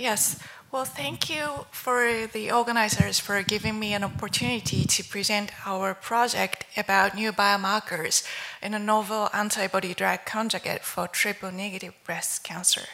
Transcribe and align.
Yes. 0.00 0.38
Well, 0.72 0.86
thank 0.86 1.28
you 1.28 1.66
for 1.70 2.26
the 2.32 2.50
organizers 2.52 3.20
for 3.20 3.42
giving 3.42 3.78
me 3.78 3.92
an 3.92 4.02
opportunity 4.02 4.86
to 4.86 5.04
present 5.04 5.52
our 5.66 5.92
project 5.92 6.64
about 6.74 7.14
new 7.14 7.32
biomarkers 7.32 8.26
in 8.62 8.72
a 8.72 8.78
novel 8.78 9.28
antibody 9.34 9.92
drug 9.92 10.20
conjugate 10.24 10.84
for 10.84 11.06
triple 11.06 11.52
negative 11.52 11.92
breast 12.06 12.44
cancer. 12.44 12.86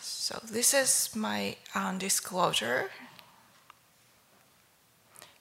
So 0.00 0.38
this 0.48 0.72
is 0.72 1.10
my 1.16 1.56
um, 1.74 1.98
disclosure. 1.98 2.90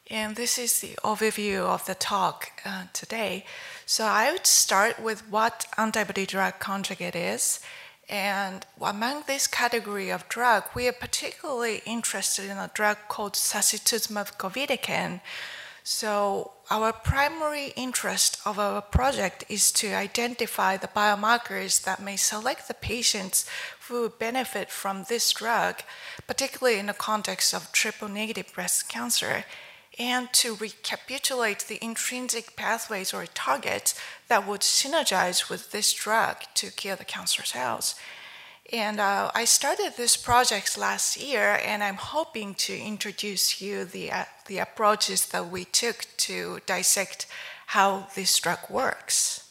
And 0.09 0.35
this 0.35 0.57
is 0.57 0.81
the 0.81 0.95
overview 1.03 1.59
of 1.59 1.85
the 1.85 1.93
talk 1.93 2.49
uh, 2.65 2.85
today. 2.93 3.45
So 3.85 4.05
I 4.05 4.31
would 4.31 4.47
start 4.47 4.99
with 4.99 5.21
what 5.29 5.67
antibody 5.77 6.25
drug 6.25 6.57
conjugate 6.59 7.15
is 7.15 7.59
and 8.09 8.65
among 8.81 9.23
this 9.27 9.47
category 9.47 10.09
of 10.09 10.29
drug, 10.29 10.63
we 10.73 10.87
are 10.87 10.93
particularly 10.93 11.81
interested 11.85 12.45
in 12.45 12.57
a 12.57 12.71
drug 12.73 12.97
called 13.09 13.33
sacituzumab 13.33 14.37
govitecan. 14.37 15.19
So 15.83 16.51
our 16.69 16.91
primary 16.91 17.73
interest 17.75 18.39
of 18.45 18.59
our 18.59 18.81
project 18.81 19.43
is 19.49 19.71
to 19.73 19.93
identify 19.93 20.77
the 20.77 20.87
biomarkers 20.89 21.83
that 21.83 22.01
may 22.01 22.17
select 22.17 22.67
the 22.67 22.73
patients 22.73 23.45
who 23.87 24.09
benefit 24.09 24.69
from 24.69 25.05
this 25.07 25.31
drug, 25.31 25.75
particularly 26.27 26.79
in 26.79 26.87
the 26.87 26.93
context 26.93 27.53
of 27.53 27.71
triple 27.71 28.09
negative 28.09 28.53
breast 28.53 28.89
cancer 28.89 29.45
and 29.99 30.31
to 30.33 30.55
recapitulate 30.55 31.59
the 31.67 31.83
intrinsic 31.83 32.55
pathways 32.55 33.13
or 33.13 33.25
targets 33.25 33.99
that 34.27 34.47
would 34.47 34.61
synergize 34.61 35.49
with 35.49 35.71
this 35.71 35.93
drug 35.93 36.37
to 36.53 36.71
kill 36.71 36.95
the 36.95 37.05
cancer 37.05 37.43
cells. 37.43 37.95
And 38.71 38.99
uh, 38.99 39.31
I 39.33 39.45
started 39.45 39.93
this 39.95 40.17
project 40.17 40.77
last 40.77 41.17
year, 41.17 41.59
and 41.63 41.81
I'm 41.81 41.95
hoping 41.95 42.53
to 42.55 42.77
introduce 42.77 43.61
you 43.61 43.85
the, 43.85 44.11
uh, 44.11 44.25
the 44.47 44.57
approaches 44.57 45.27
that 45.27 45.49
we 45.49 45.63
took 45.63 46.05
to 46.17 46.59
dissect 46.65 47.27
how 47.67 48.07
this 48.15 48.37
drug 48.37 48.59
works. 48.69 49.46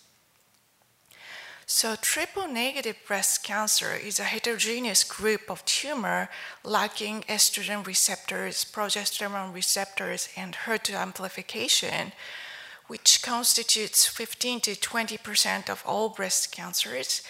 So, 1.68 1.96
triple 1.96 2.46
negative 2.46 2.94
breast 3.08 3.42
cancer 3.42 3.92
is 3.92 4.20
a 4.20 4.24
heterogeneous 4.24 5.02
group 5.02 5.50
of 5.50 5.64
tumor 5.64 6.28
lacking 6.62 7.22
estrogen 7.22 7.84
receptors, 7.84 8.64
progesterone 8.64 9.52
receptors, 9.52 10.28
and 10.36 10.54
HER2 10.54 10.94
amplification, 10.94 12.12
which 12.86 13.20
constitutes 13.20 14.06
15 14.06 14.60
to 14.60 14.76
20 14.76 15.18
percent 15.18 15.68
of 15.68 15.82
all 15.84 16.08
breast 16.08 16.52
cancers. 16.52 17.22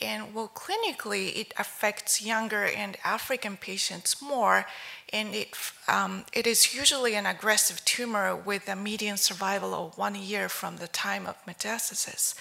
And 0.00 0.34
well, 0.34 0.50
clinically, 0.52 1.36
it 1.36 1.54
affects 1.56 2.20
younger 2.20 2.64
and 2.64 2.96
African 3.04 3.56
patients 3.56 4.20
more, 4.20 4.66
and 5.12 5.32
it, 5.36 5.56
um, 5.86 6.24
it 6.32 6.48
is 6.48 6.74
usually 6.74 7.14
an 7.14 7.26
aggressive 7.26 7.84
tumor 7.84 8.34
with 8.34 8.68
a 8.68 8.74
median 8.74 9.18
survival 9.18 9.72
of 9.72 9.96
one 9.96 10.16
year 10.16 10.48
from 10.48 10.78
the 10.78 10.88
time 10.88 11.26
of 11.26 11.36
metastasis. 11.46 12.34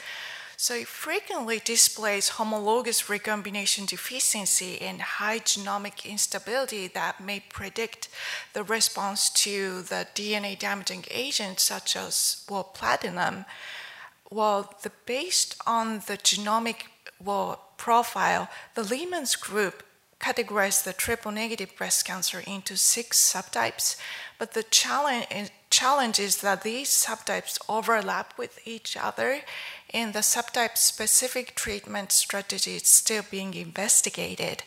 So 0.64 0.75
it 0.75 0.88
frequently 0.88 1.59
displays 1.59 2.30
homologous 2.39 3.09
recombination 3.09 3.86
deficiency 3.86 4.80
and 4.80 5.02
high 5.02 5.39
genomic 5.39 6.06
instability 6.06 6.88
that 6.88 7.19
may 7.19 7.42
predict 7.42 8.08
the 8.53 8.64
response 8.64 9.30
to 9.44 9.81
the 9.81 10.08
DNA 10.16 10.58
damaging 10.58 11.03
agents 11.11 11.64
such 11.64 11.97
as 11.97 12.45
well, 12.50 12.64
platinum. 12.64 13.44
Well, 14.31 14.73
the, 14.84 14.94
based 15.06 15.58
on 15.67 15.95
the 16.08 16.16
genomic 16.16 16.84
well, 17.22 17.59
profile, 17.75 18.47
the 18.75 18.84
Lehman's 18.84 19.36
group 19.36 19.84
categorized 20.22 20.86
the 20.86 20.94
triple 20.94 21.34
negative 21.34 21.75
breast 21.75 22.06
cancer 22.06 22.41
into 22.47 22.78
six 22.78 23.19
subtypes, 23.19 23.97
but 24.39 24.53
the 24.53 24.64
challenge, 24.64 25.50
challenge 25.73 26.19
is 26.19 26.38
that 26.41 26.61
these 26.61 26.89
subtypes 26.89 27.57
overlap 27.67 28.38
with 28.38 28.59
each 28.63 28.95
other 28.95 29.39
and 29.89 30.13
the 30.13 30.19
subtype 30.19 30.78
specific 30.78 31.56
treatment 31.56 32.11
strategy 32.11 32.75
is 32.75 32.88
still 32.88 33.23
being 33.31 33.56
investigated. 33.56 34.62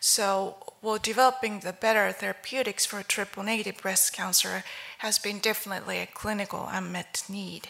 So, 0.00 0.56
well, 0.82 0.98
developing 0.98 1.60
the 1.60 1.72
better 1.72 2.10
therapeutics 2.10 2.84
for 2.84 3.02
triple 3.04 3.44
negative 3.44 3.80
breast 3.80 4.12
cancer 4.12 4.64
has 4.98 5.20
been 5.20 5.38
definitely 5.38 5.98
a 5.98 6.06
clinical 6.06 6.66
unmet 6.68 7.22
need. 7.28 7.68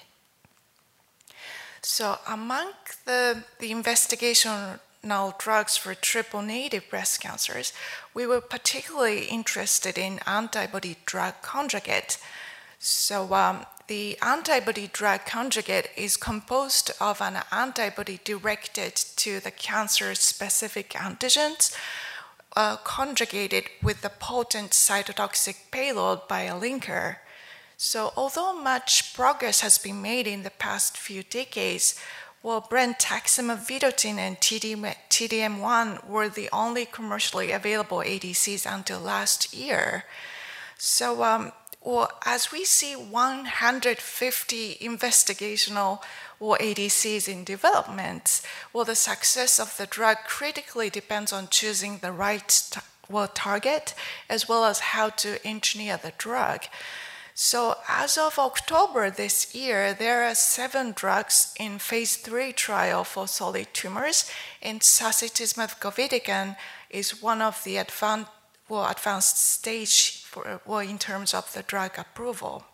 So, 1.83 2.19
among 2.27 2.69
the, 3.05 3.45
the 3.59 3.73
investigational 3.73 4.79
drugs 5.39 5.77
for 5.77 5.95
triple 5.95 6.41
negative 6.41 6.85
breast 6.89 7.21
cancers, 7.21 7.75
we 8.15 8.27
were 8.27 8.41
particularly 8.41 9.25
interested 9.25 9.99
in 9.99 10.21
antibody 10.27 10.97
drug 11.05 11.35
conjugate. 11.43 12.17
So, 12.83 13.35
um, 13.35 13.67
the 13.89 14.17
antibody 14.23 14.89
drug 14.91 15.27
conjugate 15.27 15.91
is 15.97 16.17
composed 16.17 16.91
of 16.99 17.21
an 17.21 17.43
antibody 17.53 18.21
directed 18.25 18.97
to 19.17 19.39
the 19.39 19.51
cancer 19.51 20.15
specific 20.15 20.91
antigens. 20.91 21.77
Uh, 22.57 22.77
conjugated 22.79 23.67
with 23.83 24.01
the 24.01 24.09
potent 24.09 24.71
cytotoxic 24.71 25.71
payload 25.71 26.27
by 26.27 26.41
a 26.41 26.55
linker. 26.55 27.17
So, 27.77 28.13
although 28.17 28.59
much 28.59 29.15
progress 29.15 29.61
has 29.61 29.77
been 29.79 30.01
made 30.01 30.27
in 30.27 30.43
the 30.43 30.51
past 30.51 30.97
few 30.97 31.23
decades, 31.23 32.01
well, 32.43 32.63
brentuximab 32.63 33.69
vedotin 33.69 34.17
and 34.17 34.39
TDM, 34.39 35.61
1 35.61 35.99
were 36.09 36.29
the 36.31 36.49
only 36.51 36.87
commercially 36.87 37.53
available 37.53 37.99
ADCs 37.99 38.65
until 38.67 39.01
last 39.01 39.55
year. 39.55 40.05
So, 40.77 41.23
um, 41.23 41.53
well, 41.83 42.11
as 42.27 42.53
we 42.53 42.65
see 42.65 42.95
150 42.95 44.75
investigational 44.81 46.03
or 46.39 46.59
ADCs 46.59 47.29
in 47.29 47.45
development, 47.45 48.43
well, 48.73 48.85
the 48.85 48.95
success 48.95 49.59
of 49.59 49.77
the 49.77 49.87
drug 49.87 50.19
critically 50.27 50.91
depends 50.91 51.33
on 51.33 51.49
choosing 51.49 51.99
the 51.99 52.13
right 52.13 52.71
well, 53.09 53.29
target 53.29 53.95
as 54.29 54.49
well 54.49 54.65
as 54.65 54.79
how 54.79 55.09
to 55.09 55.45
engineer 55.45 55.97
the 55.97 56.13
drug. 56.17 56.63
So, 57.35 57.77
as 57.89 58.19
of 58.19 58.39
October 58.39 59.11
this 59.11 59.55
year, 59.55 59.95
there 59.95 60.25
are 60.25 60.35
seven 60.35 60.93
drugs 60.93 61.55
in 61.59 61.79
phase 61.79 62.17
three 62.17 62.53
trial 62.53 63.03
for 63.03 63.27
solid 63.27 63.69
tumors, 63.73 64.31
and 64.61 64.81
sacituzumab 64.81 65.81
govitecan 65.81 66.57
is 66.91 67.23
one 67.23 67.41
of 67.41 67.65
the 67.65 67.79
advanced, 67.79 68.31
well, 68.71 68.89
advanced 68.89 69.37
stage 69.37 70.23
for, 70.23 70.61
well, 70.65 70.79
in 70.79 70.99
terms 70.99 71.35
of 71.35 71.53
the 71.53 71.63
drug 71.63 71.99
approval. 71.99 72.65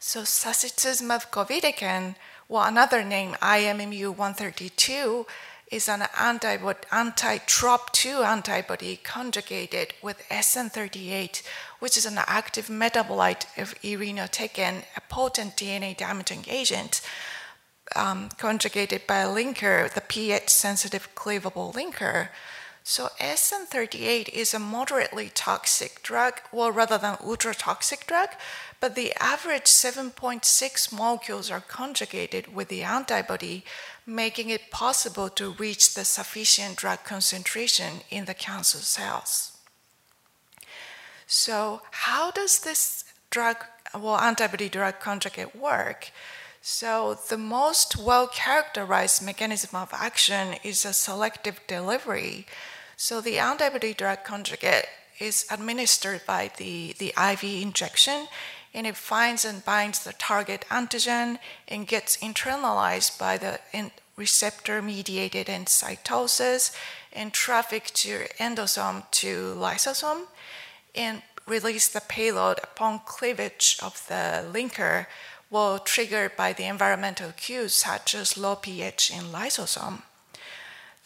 So, 0.00 0.22
sacituzumab 0.22 1.30
govitecan, 1.30 2.16
well, 2.48 2.64
another 2.64 3.04
name 3.04 3.36
IMMU 3.42 4.08
132, 4.08 5.26
is 5.70 5.88
an 5.88 6.04
anti-TROP2 6.18 8.24
antibody 8.24 9.00
conjugated 9.02 9.94
with 10.00 10.22
SN38, 10.30 11.42
which 11.80 11.96
is 11.96 12.06
an 12.06 12.18
active 12.26 12.68
metabolite 12.68 13.46
of 13.58 13.74
irinotecan, 13.82 14.84
a 14.96 15.00
potent 15.08 15.56
DNA 15.56 15.96
damaging 15.96 16.44
agent, 16.48 17.00
um, 17.96 18.28
conjugated 18.38 19.06
by 19.06 19.18
a 19.18 19.28
linker, 19.28 19.92
the 19.92 20.00
pH-sensitive 20.00 21.14
cleavable 21.14 21.74
linker. 21.74 22.28
So 22.88 23.08
SN38 23.18 24.28
is 24.28 24.54
a 24.54 24.60
moderately 24.60 25.28
toxic 25.28 26.04
drug, 26.04 26.34
well, 26.52 26.70
rather 26.70 26.96
than 26.96 27.18
ultra 27.20 27.52
toxic 27.52 28.06
drug, 28.06 28.28
but 28.78 28.94
the 28.94 29.12
average 29.18 29.64
7.6 29.64 30.92
molecules 30.92 31.50
are 31.50 31.60
conjugated 31.60 32.54
with 32.54 32.68
the 32.68 32.84
antibody, 32.84 33.64
making 34.06 34.50
it 34.50 34.70
possible 34.70 35.28
to 35.30 35.50
reach 35.54 35.94
the 35.94 36.04
sufficient 36.04 36.76
drug 36.76 37.02
concentration 37.02 38.02
in 38.08 38.26
the 38.26 38.34
cancer 38.34 38.78
cells. 38.78 39.58
So, 41.26 41.82
how 41.90 42.30
does 42.30 42.60
this 42.60 43.02
drug, 43.30 43.64
well, 43.94 44.20
antibody 44.20 44.68
drug 44.68 45.00
conjugate 45.00 45.56
work? 45.56 46.12
So, 46.62 47.18
the 47.28 47.36
most 47.36 47.96
well 47.96 48.28
characterized 48.28 49.24
mechanism 49.24 49.74
of 49.74 49.92
action 49.92 50.54
is 50.62 50.84
a 50.84 50.92
selective 50.92 51.58
delivery. 51.66 52.46
So, 52.96 53.20
the 53.20 53.38
antibody 53.38 53.92
drug 53.92 54.24
conjugate 54.24 54.86
is 55.18 55.46
administered 55.50 56.22
by 56.26 56.50
the, 56.56 56.94
the 56.98 57.12
IV 57.18 57.44
injection 57.44 58.26
and 58.72 58.86
it 58.86 58.96
finds 58.96 59.44
and 59.44 59.64
binds 59.64 60.04
the 60.04 60.12
target 60.14 60.64
antigen 60.70 61.38
and 61.68 61.86
gets 61.86 62.16
internalized 62.18 63.18
by 63.18 63.38
the 63.38 63.60
receptor 64.16 64.82
mediated 64.82 65.46
endocytosis 65.46 66.74
and 67.12 67.32
traffic 67.32 67.86
to 67.94 68.26
endosome 68.38 69.10
to 69.10 69.54
lysosome 69.54 70.24
and 70.94 71.22
release 71.46 71.88
the 71.88 72.00
payload 72.00 72.58
upon 72.62 73.00
cleavage 73.04 73.78
of 73.82 74.06
the 74.08 74.44
linker 74.52 75.06
will 75.50 75.78
triggered 75.78 76.34
by 76.36 76.52
the 76.52 76.64
environmental 76.64 77.32
cues 77.36 77.74
such 77.74 78.14
as 78.14 78.36
low 78.36 78.56
pH 78.56 79.10
in 79.10 79.24
lysosome. 79.24 80.02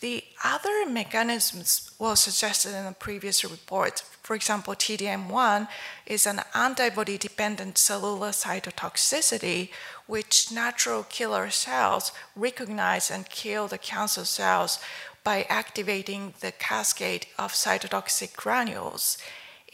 The 0.00 0.25
other 0.43 0.87
mechanisms 0.87 1.91
were 1.99 2.17
suggested 2.17 2.75
in 2.75 2.87
the 2.87 2.93
previous 2.93 3.44
report. 3.44 4.02
For 4.23 4.35
example, 4.35 4.75
TDM1 4.75 5.69
is 6.06 6.26
an 6.26 6.41
antibody 6.55 7.19
dependent 7.19 7.76
cellular 7.76 8.31
cytotoxicity, 8.31 9.69
which 10.06 10.50
natural 10.50 11.02
killer 11.02 11.50
cells 11.50 12.12
recognize 12.35 13.11
and 13.11 13.29
kill 13.29 13.69
the 13.69 13.76
cancer 13.76 14.25
cells 14.25 14.79
by 15.23 15.44
activating 15.50 16.32
the 16.41 16.52
cascade 16.52 17.26
of 17.38 17.52
cytotoxic 17.52 18.35
granules. 18.35 19.19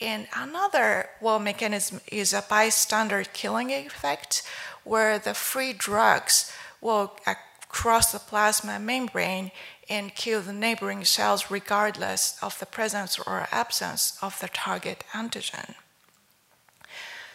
And 0.00 0.26
another 0.36 1.08
well 1.20 1.38
mechanism 1.38 2.00
is 2.10 2.32
a 2.32 2.42
bystander 2.42 3.22
killing 3.32 3.70
effect, 3.70 4.42
where 4.82 5.20
the 5.20 5.34
free 5.34 5.72
drugs 5.72 6.52
will 6.80 7.16
cross 7.68 8.12
the 8.12 8.18
plasma 8.18 8.78
membrane 8.78 9.52
and 9.88 10.14
kill 10.14 10.42
the 10.42 10.52
neighboring 10.52 11.04
cells 11.04 11.50
regardless 11.50 12.38
of 12.42 12.58
the 12.58 12.66
presence 12.66 13.18
or 13.18 13.48
absence 13.52 14.18
of 14.20 14.38
the 14.40 14.48
target 14.48 15.04
antigen. 15.12 15.74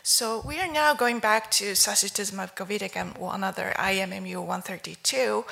So 0.04 0.42
we 0.46 0.60
are 0.60 0.72
now 0.72 0.94
going 0.94 1.20
back 1.20 1.52
to 1.52 1.74
sacituzumab 1.74 2.56
govitecan 2.56 3.20
or 3.20 3.36
another 3.36 3.74
IMMU 3.78 4.38
132. 4.38 5.46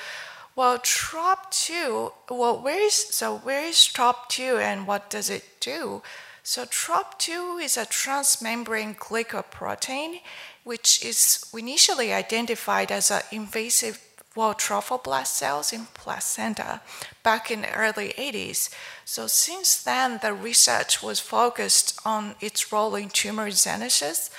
Well, 0.55 0.79
TROP2, 0.79 2.11
well, 2.31 2.59
where 2.59 2.81
is, 2.81 2.93
so 2.93 3.37
where 3.37 3.63
is 3.63 3.77
TROP2 3.77 4.59
and 4.59 4.87
what 4.87 5.09
does 5.09 5.29
it 5.29 5.43
do? 5.59 6.01
So 6.41 6.65
TROP2 6.65 7.63
is 7.63 7.77
a 7.77 7.85
transmembrane 7.85 8.97
glycoprotein, 8.97 10.21
which 10.63 11.05
is 11.05 11.45
initially 11.55 12.11
identified 12.11 12.91
as 12.91 13.11
an 13.11 13.21
invasive 13.31 13.99
well, 14.39 14.53
trophoblast 14.53 15.27
cells 15.27 15.73
in 15.73 15.85
placenta 15.93 16.79
back 17.23 17.51
in 17.51 17.59
the 17.63 17.73
early 17.73 18.13
80s. 18.17 18.73
So 19.03 19.27
since 19.27 19.83
then, 19.83 20.19
the 20.21 20.33
research 20.33 21.03
was 21.03 21.19
focused 21.19 21.99
on 22.05 22.35
its 22.39 22.71
role 22.71 22.95
in 22.95 23.09
tumor 23.09 23.51
genesis 23.51 24.29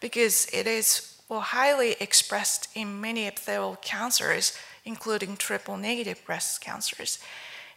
because 0.00 0.46
it 0.50 0.66
is 0.66 1.14
well, 1.28 1.40
highly 1.40 1.94
expressed 2.00 2.68
in 2.74 3.02
many 3.02 3.26
epithelial 3.26 3.76
cancers, 3.82 4.56
including 4.86 5.36
triple 5.36 5.76
negative 5.76 6.24
breast 6.24 6.62
cancers. 6.62 7.18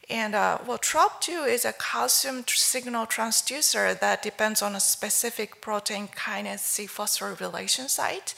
And 0.09 0.35
uh, 0.35 0.59
well, 0.65 0.77
TROP2 0.77 1.49
is 1.49 1.65
a 1.65 1.73
calcium 1.73 2.45
signal 2.47 3.07
transducer 3.07 3.99
that 3.99 4.23
depends 4.23 4.61
on 4.61 4.73
a 4.73 4.79
specific 4.79 5.59
protein 5.59 6.07
kinase 6.07 6.59
C 6.59 6.85
phosphorylation 6.87 7.89
site. 7.89 8.35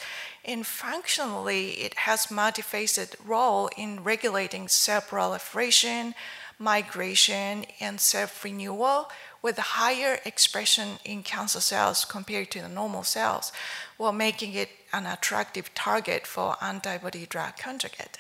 And 0.47 0.65
functionally, 0.65 1.71
it 1.71 1.95
has 1.99 2.27
multifaceted 2.27 3.15
role 3.25 3.69
in 3.75 4.03
regulating 4.03 4.67
cell 4.67 5.01
proliferation, 5.01 6.13
migration, 6.59 7.65
and 7.79 7.99
self-renewal 7.99 9.09
with 9.41 9.57
higher 9.57 10.19
expression 10.23 10.99
in 11.03 11.23
cancer 11.23 11.59
cells 11.59 12.05
compared 12.05 12.51
to 12.51 12.61
the 12.61 12.69
normal 12.69 13.03
cells, 13.03 13.51
while 13.97 14.13
making 14.13 14.53
it 14.53 14.69
an 14.93 15.07
attractive 15.07 15.73
target 15.73 16.27
for 16.27 16.55
antibody 16.61 17.25
drug 17.25 17.57
conjugate. 17.57 18.19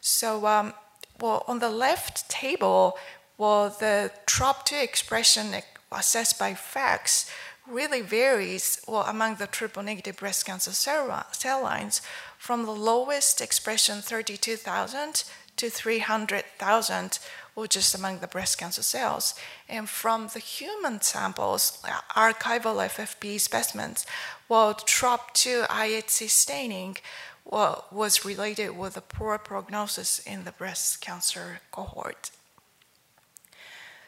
So, 0.00 0.46
um, 0.46 0.74
well, 1.20 1.44
on 1.48 1.58
the 1.58 1.70
left 1.70 2.28
table, 2.28 2.96
well, 3.36 3.68
the 3.68 4.12
TROP2 4.26 4.82
expression 4.82 5.54
assessed 5.90 6.38
by 6.38 6.54
FACS 6.54 7.30
really 7.68 8.00
varies 8.00 8.80
well, 8.86 9.04
among 9.04 9.36
the 9.36 9.46
triple 9.46 9.82
negative 9.82 10.16
breast 10.16 10.46
cancer 10.46 10.72
cell, 10.72 11.06
lines 11.62 12.02
from 12.38 12.64
the 12.64 12.72
lowest 12.72 13.40
expression 13.40 14.00
32,000 14.00 15.24
to 15.56 15.68
300,000 15.68 17.18
or 17.56 17.66
just 17.66 17.94
among 17.94 18.20
the 18.20 18.28
breast 18.28 18.58
cancer 18.58 18.82
cells. 18.82 19.34
And 19.68 19.88
from 19.88 20.28
the 20.32 20.38
human 20.38 21.00
samples, 21.00 21.82
uh, 21.84 22.00
archival 22.14 22.76
FFPE 22.86 23.40
specimens, 23.40 24.06
well, 24.48 24.72
TROP2 24.74 25.66
IHC 25.66 26.30
staining 26.30 26.96
well, 27.44 27.86
was 27.90 28.24
related 28.24 28.76
with 28.76 28.96
a 28.96 29.00
poor 29.00 29.38
prognosis 29.38 30.18
in 30.20 30.44
the 30.44 30.52
breast 30.52 31.00
cancer 31.00 31.60
cohort. 31.72 32.30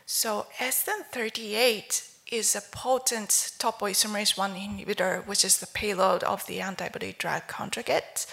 So 0.04 0.46
SN38 0.58 2.09
is 2.30 2.54
a 2.54 2.60
potent 2.60 3.28
topoisomerase 3.58 4.38
1 4.38 4.54
inhibitor, 4.54 5.26
which 5.26 5.44
is 5.44 5.58
the 5.58 5.66
payload 5.66 6.22
of 6.22 6.46
the 6.46 6.60
antibody 6.60 7.14
drug 7.18 7.46
conjugate. 7.48 8.26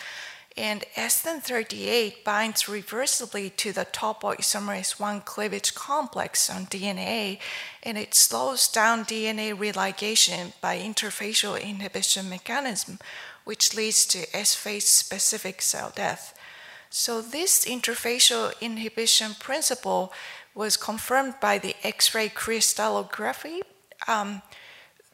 And 0.55 0.85
SN38 0.95 2.23
binds 2.23 2.63
reversibly 2.63 3.55
to 3.57 3.71
the 3.71 3.85
topoisomerase 3.85 4.99
1 4.99 5.21
cleavage 5.21 5.73
complex 5.73 6.49
on 6.49 6.65
DNA, 6.65 7.39
and 7.83 7.97
it 7.97 8.13
slows 8.13 8.67
down 8.67 9.05
DNA 9.05 9.59
religation 9.59 10.53
by 10.61 10.77
interfacial 10.77 11.61
inhibition 11.61 12.29
mechanism, 12.29 12.99
which 13.45 13.75
leads 13.75 14.05
to 14.07 14.35
S 14.35 14.55
phase 14.55 14.87
specific 14.87 15.61
cell 15.61 15.91
death. 15.95 16.37
So, 16.89 17.21
this 17.21 17.65
interfacial 17.65 18.53
inhibition 18.61 19.35
principle 19.39 20.13
was 20.55 20.77
confirmed 20.77 21.35
by 21.41 21.57
the 21.57 21.75
X 21.83 22.15
ray 22.15 22.29
crystallography 22.29 23.61
um, 24.07 24.41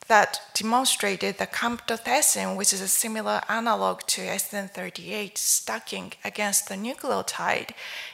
that 0.08 0.42
demonstrated 0.54 1.38
the 1.38 1.48
camptothecin, 1.48 2.58
which 2.58 2.74
is 2.74 2.82
a 2.82 2.88
similar 2.88 3.42
analog 3.48 4.02
to 4.08 4.22
SN38, 4.22 5.38
stacking 5.38 6.14
against 6.24 6.68
the 6.68 6.76
nucleotide 6.76 7.72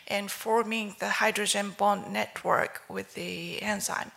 and 0.07 0.29
forming 0.29 0.95
the 0.99 1.09
hydrogen 1.09 1.75
bond 1.77 2.11
network 2.13 2.83
with 2.89 3.15
the 3.15 3.61
enzyme. 3.61 4.11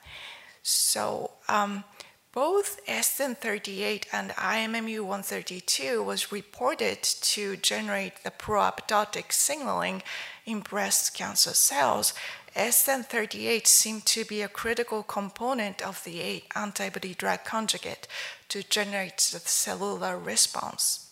So, 0.62 1.32
um, 1.48 1.84
both 2.32 2.80
SN38 2.86 4.06
and 4.10 4.30
IMMU132 4.30 6.02
was 6.02 6.32
reported 6.32 7.02
to 7.02 7.56
generate 7.58 8.24
the 8.24 8.30
pro-apoptotic 8.30 9.32
signaling 9.32 10.02
in 10.46 10.60
breast 10.60 11.14
cancer 11.14 11.52
cells. 11.52 12.14
SN38 12.54 13.66
seemed 13.66 14.06
to 14.06 14.25
be 14.25 14.40
a 14.43 14.49
critical 14.49 15.02
component 15.02 15.82
of 15.82 16.04
the 16.04 16.44
antibody 16.54 17.14
drug 17.14 17.44
conjugate 17.44 18.06
to 18.49 18.62
generate 18.62 19.19
the 19.32 19.38
cellular 19.38 20.19
response. 20.19 21.10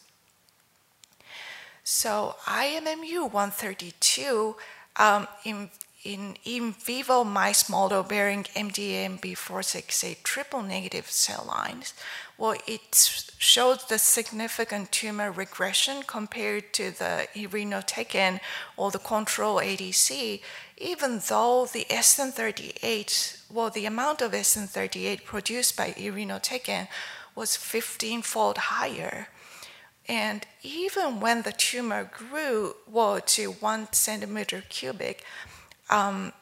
So 1.83 2.37
IMMU132 2.45 4.55
um, 4.97 5.27
in 5.45 5.71
in 6.03 6.37
in 6.45 6.73
vivo 6.73 7.25
mice 7.25 7.69
model 7.69 8.03
bearing 8.03 8.45
MDAMB468 8.55 10.23
triple 10.23 10.63
negative 10.63 11.11
cell 11.11 11.45
lines, 11.47 11.93
well, 12.39 12.57
it 12.67 12.95
showed 13.39 13.81
the 13.89 13.99
significant 13.99 14.91
tumor 14.93 15.31
regression 15.31 16.03
compared 16.07 16.73
to 16.73 16.91
the 16.91 17.29
irinotecan 17.35 18.41
or 18.79 18.91
the 18.91 18.99
control 18.99 19.57
ADC, 19.57 20.41
even 20.79 21.21
though 21.29 21.67
the 21.67 21.85
SN38, 21.91 23.43
well, 23.53 23.69
the 23.69 23.85
amount 23.85 24.23
of 24.23 24.33
SN38 24.33 25.25
produced 25.25 25.77
by 25.77 25.91
irinotecan 25.91 26.89
was 27.35 27.57
15 27.57 28.23
fold 28.23 28.57
higher. 28.57 29.29
And 30.09 30.47
even 30.63 31.21
when 31.21 31.43
the 31.43 31.53
tumor 31.53 32.05
grew 32.05 32.75
well, 32.91 33.21
to 33.21 33.53
one 33.53 33.93
centimeter 33.93 34.65
cubic, 34.69 35.25
um, 35.91 36.33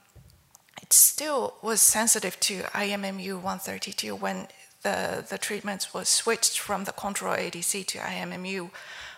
it 0.80 0.92
still 0.92 1.54
was 1.62 1.80
sensitive 1.80 2.38
to 2.40 2.62
IMMU 2.74 3.34
132 3.34 4.14
when 4.14 4.48
the, 4.82 5.24
the 5.28 5.38
treatment 5.38 5.88
was 5.92 6.08
switched 6.08 6.58
from 6.58 6.84
the 6.84 6.92
control 6.92 7.34
ADC 7.34 7.86
to 7.86 7.98
IMMU 7.98 8.70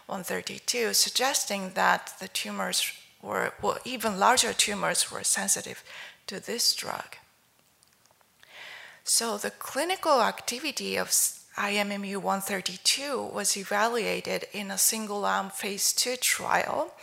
132, 0.06 0.94
suggesting 0.94 1.72
that 1.74 2.14
the 2.18 2.28
tumors 2.28 2.92
were, 3.22 3.52
well, 3.62 3.78
even 3.84 4.18
larger 4.18 4.52
tumors 4.52 5.10
were 5.10 5.22
sensitive 5.22 5.84
to 6.26 6.40
this 6.40 6.74
drug. 6.74 7.16
So 9.04 9.38
the 9.38 9.50
clinical 9.50 10.22
activity 10.22 10.96
of 10.96 11.10
IMMU 11.56 12.16
132 12.16 13.30
was 13.34 13.56
evaluated 13.56 14.46
in 14.52 14.70
a 14.70 14.78
single 14.78 15.24
arm 15.24 15.50
phase 15.50 15.92
2 15.92 16.16
trial 16.16 16.94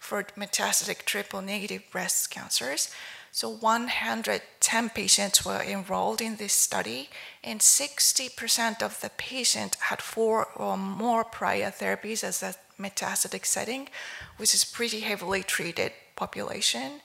for 0.00 0.24
metastatic 0.36 1.04
triple 1.04 1.42
negative 1.42 1.82
breast 1.92 2.30
cancers. 2.30 2.90
So 3.30 3.48
110 3.48 4.88
patients 4.88 5.44
were 5.44 5.62
enrolled 5.62 6.20
in 6.20 6.36
this 6.36 6.54
study, 6.54 7.10
and 7.44 7.60
60% 7.60 8.82
of 8.82 9.00
the 9.00 9.10
patients 9.10 9.76
had 9.82 10.02
four 10.02 10.46
or 10.56 10.76
more 10.76 11.22
prior 11.22 11.70
therapies 11.70 12.24
as 12.24 12.42
a 12.42 12.56
metastatic 12.80 13.46
setting, 13.46 13.88
which 14.36 14.52
is 14.52 14.64
pretty 14.64 15.00
heavily 15.00 15.44
treated 15.44 15.92
population. 16.16 17.02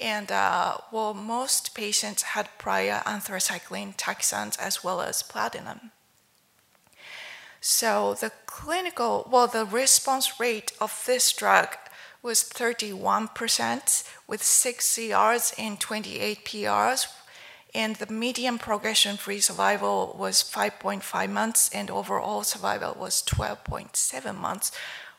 And 0.00 0.32
uh, 0.32 0.78
well, 0.90 1.14
most 1.14 1.74
patients 1.74 2.22
had 2.22 2.48
prior 2.58 3.02
anthracycline, 3.06 3.96
taxanes, 3.96 4.58
as 4.58 4.82
well 4.82 5.02
as 5.02 5.22
platinum. 5.22 5.92
So 7.60 8.14
the 8.14 8.32
clinical, 8.46 9.28
well, 9.30 9.46
the 9.46 9.66
response 9.66 10.40
rate 10.40 10.72
of 10.80 11.04
this 11.06 11.30
drug 11.30 11.76
was 12.22 12.42
31%, 12.42 14.04
with 14.26 14.42
six 14.42 14.88
CRs 14.88 15.54
and 15.58 15.80
28 15.80 16.44
PRs, 16.44 17.06
and 17.74 17.96
the 17.96 18.12
median 18.12 18.58
progression-free 18.58 19.40
survival 19.40 20.14
was 20.18 20.42
5.5 20.42 21.30
months, 21.30 21.70
and 21.72 21.90
overall 21.90 22.42
survival 22.42 22.96
was 22.98 23.22
12.7 23.22 24.36
months, 24.36 24.72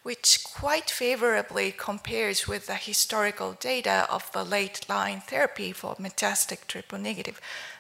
which 0.03 0.43
quite 0.43 0.89
favorably 0.89 1.71
compares 1.71 2.47
with 2.47 2.67
the 2.67 2.75
historical 2.75 3.53
data 3.53 4.07
of 4.09 4.31
the 4.31 4.43
late-line 4.43 5.21
therapy 5.21 5.71
for 5.71 5.95
metastatic 5.95 6.67
triple-negative 6.67 7.39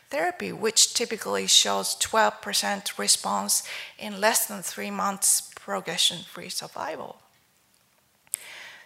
therapy, 0.09 0.51
which 0.51 0.93
typically 0.93 1.47
shows 1.47 1.95
12% 1.95 2.97
response 2.97 3.63
in 3.97 4.21
less 4.21 4.45
than 4.45 4.61
three 4.61 4.91
months 4.91 5.51
progression-free 5.55 6.49
survival. 6.49 7.20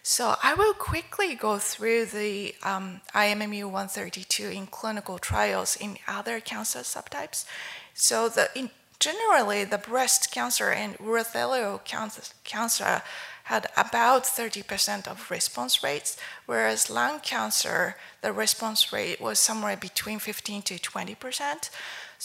So 0.07 0.35
I 0.43 0.53
will 0.53 0.75
quickly 0.75 1.33
go 1.33 1.57
through 1.57 2.05
the 2.05 2.53
um, 2.62 3.01
IMMU-132 3.15 4.53
in 4.53 4.67
clinical 4.67 5.17
trials 5.17 5.75
in 5.75 5.97
other 6.07 6.39
cancer 6.39 6.81
subtypes. 6.81 7.43
So 7.95 8.29
the, 8.29 8.51
in, 8.53 8.69
generally, 9.00 9.63
the 9.63 9.79
breast 9.79 10.31
cancer 10.31 10.69
and 10.69 10.95
urothelial 11.00 11.83
cancer 12.43 13.01
had 13.45 13.65
about 13.75 14.25
30% 14.25 15.07
of 15.07 15.31
response 15.31 15.81
rates, 15.83 16.17
whereas 16.45 16.91
lung 16.91 17.19
cancer, 17.19 17.95
the 18.21 18.31
response 18.31 18.93
rate 18.93 19.19
was 19.19 19.39
somewhere 19.39 19.75
between 19.75 20.19
15 20.19 20.62
to 20.62 20.75
20%. 20.75 21.69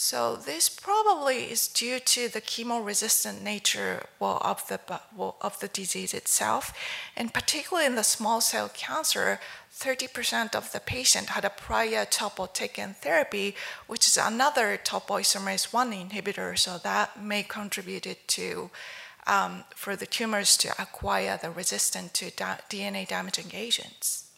So 0.03 0.35
this 0.35 0.67
probably 0.67 1.51
is 1.51 1.67
due 1.67 1.99
to 1.99 2.27
the 2.27 2.41
chemo-resistant 2.41 3.43
nature 3.43 4.07
of, 4.19 4.67
the, 4.67 4.79
of 5.39 5.59
the 5.59 5.67
disease 5.67 6.15
itself, 6.15 6.73
and 7.15 7.31
particularly 7.31 7.85
in 7.85 7.93
the 7.93 8.03
small 8.03 8.41
cell 8.41 8.67
cancer, 8.73 9.39
30% 9.71 10.55
of 10.55 10.71
the 10.71 10.79
patient 10.79 11.27
had 11.27 11.45
a 11.45 11.51
prior 11.51 12.03
topotecan 12.03 12.95
therapy, 12.95 13.55
which 13.85 14.07
is 14.07 14.17
another 14.17 14.75
topoisomerase 14.75 15.71
1 15.71 15.91
inhibitor, 15.91 16.57
so 16.57 16.79
that 16.79 17.21
may 17.21 17.43
contribute 17.43 18.07
to 18.25 18.71
um, 19.27 19.65
for 19.75 19.95
the 19.95 20.07
tumors 20.07 20.57
to 20.57 20.69
acquire 20.81 21.37
the 21.39 21.51
resistance 21.51 22.11
to 22.13 22.31
da- 22.31 22.57
DNA 22.71 23.07
damaging 23.07 23.51
agents. 23.53 24.30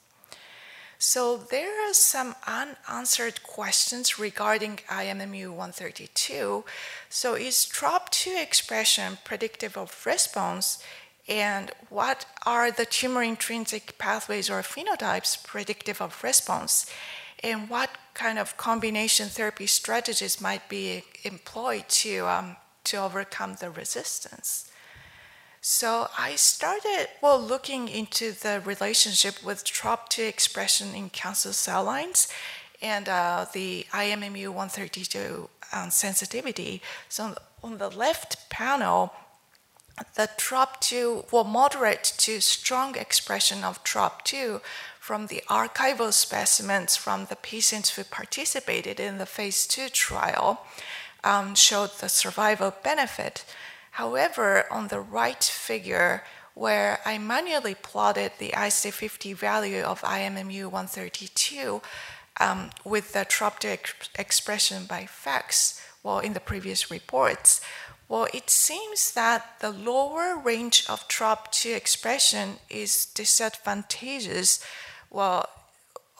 So 1.05 1.36
there 1.36 1.86
are 1.86 1.93
some 1.93 2.33
unanswered 2.48 3.43
questions 3.43 4.17
regarding 4.17 4.79
IMMU 4.88 5.50
132. 5.50 6.63
So 7.10 7.33
is 7.33 7.65
TROP2 7.65 8.41
expression 8.41 9.17
predictive 9.25 9.75
of 9.75 10.05
response? 10.05 10.81
And 11.27 11.72
what 11.89 12.25
are 12.45 12.72
the 12.72 12.86
tumor 12.86 13.22
intrinsic 13.22 13.98
pathways 13.98 14.50
or 14.50 14.62
phenotypes 14.62 15.45
predictive 15.45 16.01
of 16.01 16.24
response? 16.24 16.86
And 17.43 17.69
what 17.69 17.89
kind 18.13 18.39
of 18.39 18.55
combination 18.55 19.27
therapy 19.27 19.67
strategies 19.67 20.39
might 20.39 20.69
be 20.69 21.03
employed 21.24 21.89
to, 21.89 22.27
um, 22.27 22.55
to 22.86 22.95
overcome 22.95 23.55
the 23.60 23.69
resistance? 23.69 24.72
So 25.65 26.10
I 26.20 26.36
started 26.36 27.08
well 27.22 27.41
looking 27.41 27.88
into 27.88 28.34
the 28.34 28.62
relationship 28.65 29.41
with 29.41 29.63
TROP2 29.63 30.27
expression 30.27 30.93
in 30.93 31.10
cancer 31.10 31.53
cell 31.53 31.86
lines 31.86 32.27
and 32.82 33.08
uh, 33.08 33.46
the 33.53 33.86
IMMU 33.91 34.50
132 34.50 35.50
um, 35.72 35.89
sensitivity. 35.89 36.82
So 37.08 37.36
on 37.63 37.77
the 37.77 37.89
left 37.89 38.50
panel, 38.50 39.13
the 40.15 40.29
TROP2 40.38 41.32
well 41.32 41.46
moderate 41.46 42.13
to 42.17 42.41
strong 42.41 42.98
expression 42.98 43.63
of 43.63 43.86
TROP2 43.86 44.60
from 45.00 45.27
the 45.27 45.43
archival 45.48 46.12
specimens 46.12 46.98
from 46.98 47.27
the 47.27 47.38
patients 47.38 47.96
who 47.96 48.03
participated 48.03 49.00
in 49.00 49.17
the 49.17 49.25
phase 49.25 49.65
two 49.65 49.88
trial 49.88 50.65
um, 51.24 51.55
showed 51.55 51.91
the 52.01 52.10
survival 52.10 52.74
benefit. 52.84 53.46
However, 53.93 54.65
on 54.71 54.88
the 54.88 55.00
right 55.00 55.43
figure, 55.43 56.23
where 56.55 57.00
I 57.05 57.19
manually 57.19 57.75
plotted 57.75 58.31
the 58.39 58.50
IC50 58.50 59.35
value 59.35 59.83
of 59.83 60.01
IMMU 60.01 60.65
132 60.65 61.79
um, 62.39 62.71
with 62.83 63.13
the 63.13 63.19
TROP2 63.19 63.65
ex- 63.65 64.09
expression 64.17 64.85
by 64.85 65.05
FACS, 65.05 65.79
well, 66.01 66.17
in 66.17 66.33
the 66.33 66.39
previous 66.39 66.89
reports, 66.89 67.62
well, 68.09 68.27
it 68.33 68.50
seems 68.50 69.13
that 69.13 69.59
the 69.59 69.69
lower 69.69 70.38
range 70.38 70.85
of 70.89 71.07
TROP2 71.07 71.75
expression 71.75 72.57
is 72.71 73.05
disadvantageous. 73.05 74.63
Well, 75.12 75.47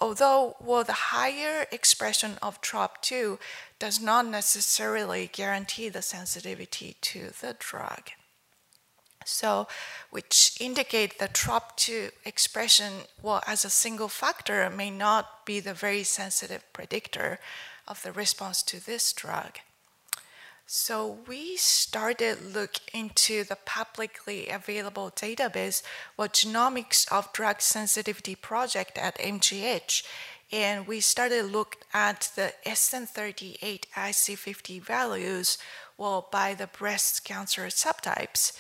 although 0.04 0.58
well, 0.60 0.84
the 0.84 1.14
higher 1.16 1.66
expression 1.72 2.34
of 2.42 2.60
TROP2 2.60 3.40
does 3.80 4.02
not 4.02 4.26
necessarily 4.26 5.30
guarantee 5.32 5.88
the 5.88 6.02
sensitivity 6.02 6.98
to 7.00 7.32
the 7.40 7.56
drug. 7.58 8.10
So, 9.26 9.66
which 10.10 10.58
indicate 10.60 11.20
the 11.20 11.30
TROP2 11.30 12.12
expression, 12.26 12.92
well, 13.22 13.42
as 13.48 13.64
a 13.64 13.70
single 13.70 14.10
factor, 14.10 14.70
may 14.70 14.92
not 14.92 15.46
be 15.46 15.62
the 15.62 15.74
very 15.74 16.04
sensitive 16.04 16.64
predictor 16.74 17.40
of 17.88 18.04
the 18.04 18.12
response 18.12 18.62
to 18.64 18.86
this 18.86 19.14
drug. 19.14 19.60
So 20.66 21.20
we 21.28 21.58
started 21.58 22.54
look 22.54 22.78
into 22.94 23.44
the 23.44 23.58
publicly 23.66 24.50
available 24.50 25.12
database, 25.12 25.84
well, 26.18 26.30
Genomics 26.30 27.12
of 27.12 27.32
Drug 27.34 27.62
Sensitivity 27.62 28.36
Project 28.36 28.98
at 28.98 29.18
MGH, 29.20 30.04
and 30.52 30.88
we 30.88 31.00
started 31.00 31.52
look 31.52 31.78
at 31.94 32.32
the 32.36 32.54
SN38 32.66 33.88
IC50 33.96 34.82
values 34.82 35.58
well 35.98 36.28
by 36.32 36.54
the 36.54 36.68
breast 36.68 37.26
cancer 37.26 37.66
subtypes. 37.68 38.54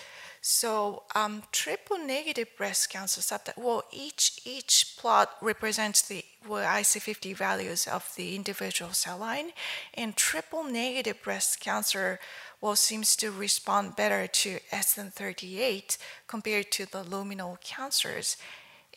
So 0.45 1.03
um, 1.15 1.43
triple 1.53 1.97
negative 1.97 2.49
breast 2.57 2.89
cancer 2.89 3.21
subtype. 3.21 3.57
Well, 3.57 3.85
each 3.93 4.41
each 4.43 4.97
plot 4.97 5.29
represents 5.41 6.01
the 6.01 6.25
well, 6.45 6.65
IC50 6.65 7.33
values 7.33 7.87
of 7.87 8.13
the 8.17 8.35
individual 8.35 8.91
cell 8.91 9.19
line, 9.19 9.51
and 9.93 10.17
triple 10.17 10.65
negative 10.65 11.23
breast 11.23 11.61
cancer 11.61 12.19
well 12.59 12.75
seems 12.75 13.15
to 13.15 13.31
respond 13.31 13.95
better 13.95 14.27
to 14.27 14.59
SN38 14.69 15.97
compared 16.27 16.71
to 16.71 16.91
the 16.91 17.05
luminal 17.05 17.61
cancers. 17.61 18.35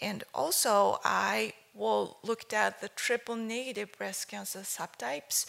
And 0.02 0.24
also, 0.34 0.98
I 1.04 1.52
well, 1.74 2.16
looked 2.24 2.54
at 2.54 2.80
the 2.80 2.88
triple 2.88 3.36
negative 3.36 3.96
breast 3.96 4.26
cancer 4.26 4.60
subtypes. 4.60 5.46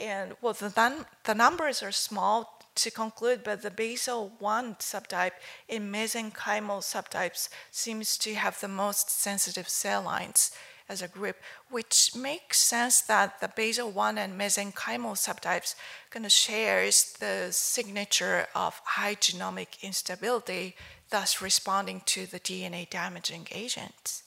And 0.00 0.34
well, 0.40 0.52
the, 0.52 1.06
the 1.24 1.34
numbers 1.34 1.82
are 1.82 1.92
small 1.92 2.64
to 2.74 2.90
conclude, 2.90 3.44
but 3.44 3.62
the 3.62 3.70
basal 3.70 4.32
1 4.38 4.76
subtype 4.76 5.32
in 5.68 5.92
mesenchymal 5.92 6.80
subtypes 6.80 7.48
seems 7.70 8.18
to 8.18 8.34
have 8.34 8.60
the 8.60 8.68
most 8.68 9.10
sensitive 9.10 9.68
cell 9.68 10.02
lines 10.02 10.50
as 10.88 11.00
a 11.00 11.08
group, 11.08 11.36
which 11.70 12.14
makes 12.14 12.58
sense 12.60 13.00
that 13.02 13.40
the 13.40 13.48
basal 13.48 13.90
1 13.90 14.18
and 14.18 14.38
mesenchymal 14.38 15.14
subtypes 15.14 15.74
kind 16.10 16.26
of 16.26 16.32
shares 16.32 17.14
the 17.20 17.48
signature 17.50 18.48
of 18.54 18.80
high 18.84 19.14
genomic 19.14 19.80
instability, 19.82 20.74
thus 21.10 21.40
responding 21.40 22.02
to 22.04 22.26
the 22.26 22.40
DNA 22.40 22.88
damaging 22.90 23.46
agents. 23.52 24.24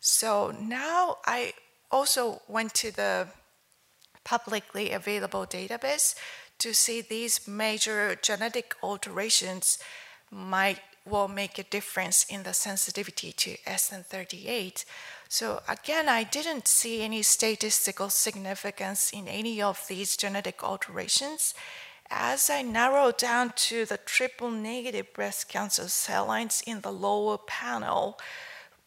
So 0.00 0.54
now 0.58 1.18
I 1.26 1.52
also 1.90 2.42
went 2.48 2.72
to 2.74 2.90
the 2.90 3.28
publicly 4.26 4.90
available 4.90 5.46
database 5.46 6.16
to 6.58 6.74
see 6.74 7.00
these 7.00 7.46
major 7.46 8.16
genetic 8.20 8.74
alterations 8.82 9.78
might 10.30 10.80
will 11.06 11.28
make 11.28 11.56
a 11.56 11.62
difference 11.62 12.26
in 12.28 12.42
the 12.42 12.52
sensitivity 12.52 13.30
to 13.30 13.56
SN38. 13.58 14.84
So 15.28 15.62
again, 15.68 16.08
I 16.08 16.24
didn't 16.24 16.66
see 16.66 17.02
any 17.02 17.22
statistical 17.22 18.10
significance 18.10 19.12
in 19.12 19.28
any 19.28 19.62
of 19.62 19.86
these 19.86 20.16
genetic 20.16 20.64
alterations. 20.64 21.54
As 22.10 22.50
I 22.50 22.62
narrowed 22.62 23.18
down 23.18 23.52
to 23.68 23.84
the 23.84 23.98
triple 23.98 24.50
negative 24.50 25.12
breast 25.12 25.48
cancer 25.48 25.88
cell 25.88 26.26
lines 26.26 26.60
in 26.66 26.80
the 26.80 26.92
lower 26.92 27.38
panel, 27.38 28.18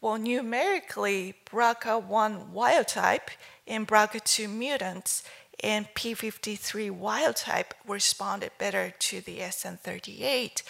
well, 0.02 0.16
numerically, 0.16 1.34
BRCA1 1.50 2.48
wild 2.48 2.88
type 2.88 3.30
and 3.70 3.86
BRCA2 3.86 4.50
mutants 4.50 5.22
and 5.62 5.86
P53 5.94 6.90
wild 6.90 7.36
type 7.36 7.72
responded 7.86 8.50
better 8.58 8.92
to 8.98 9.20
the 9.20 9.38
SN38. 9.38 10.62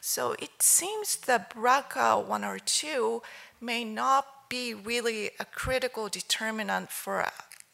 So 0.00 0.36
it 0.38 0.62
seems 0.62 1.16
the 1.16 1.44
BRCA1 1.54 2.46
or 2.48 2.58
2 2.58 3.22
may 3.60 3.84
not 3.84 4.48
be 4.48 4.72
really 4.72 5.30
a 5.40 5.44
critical 5.44 6.08
determinant 6.08 6.90
for 6.90 7.26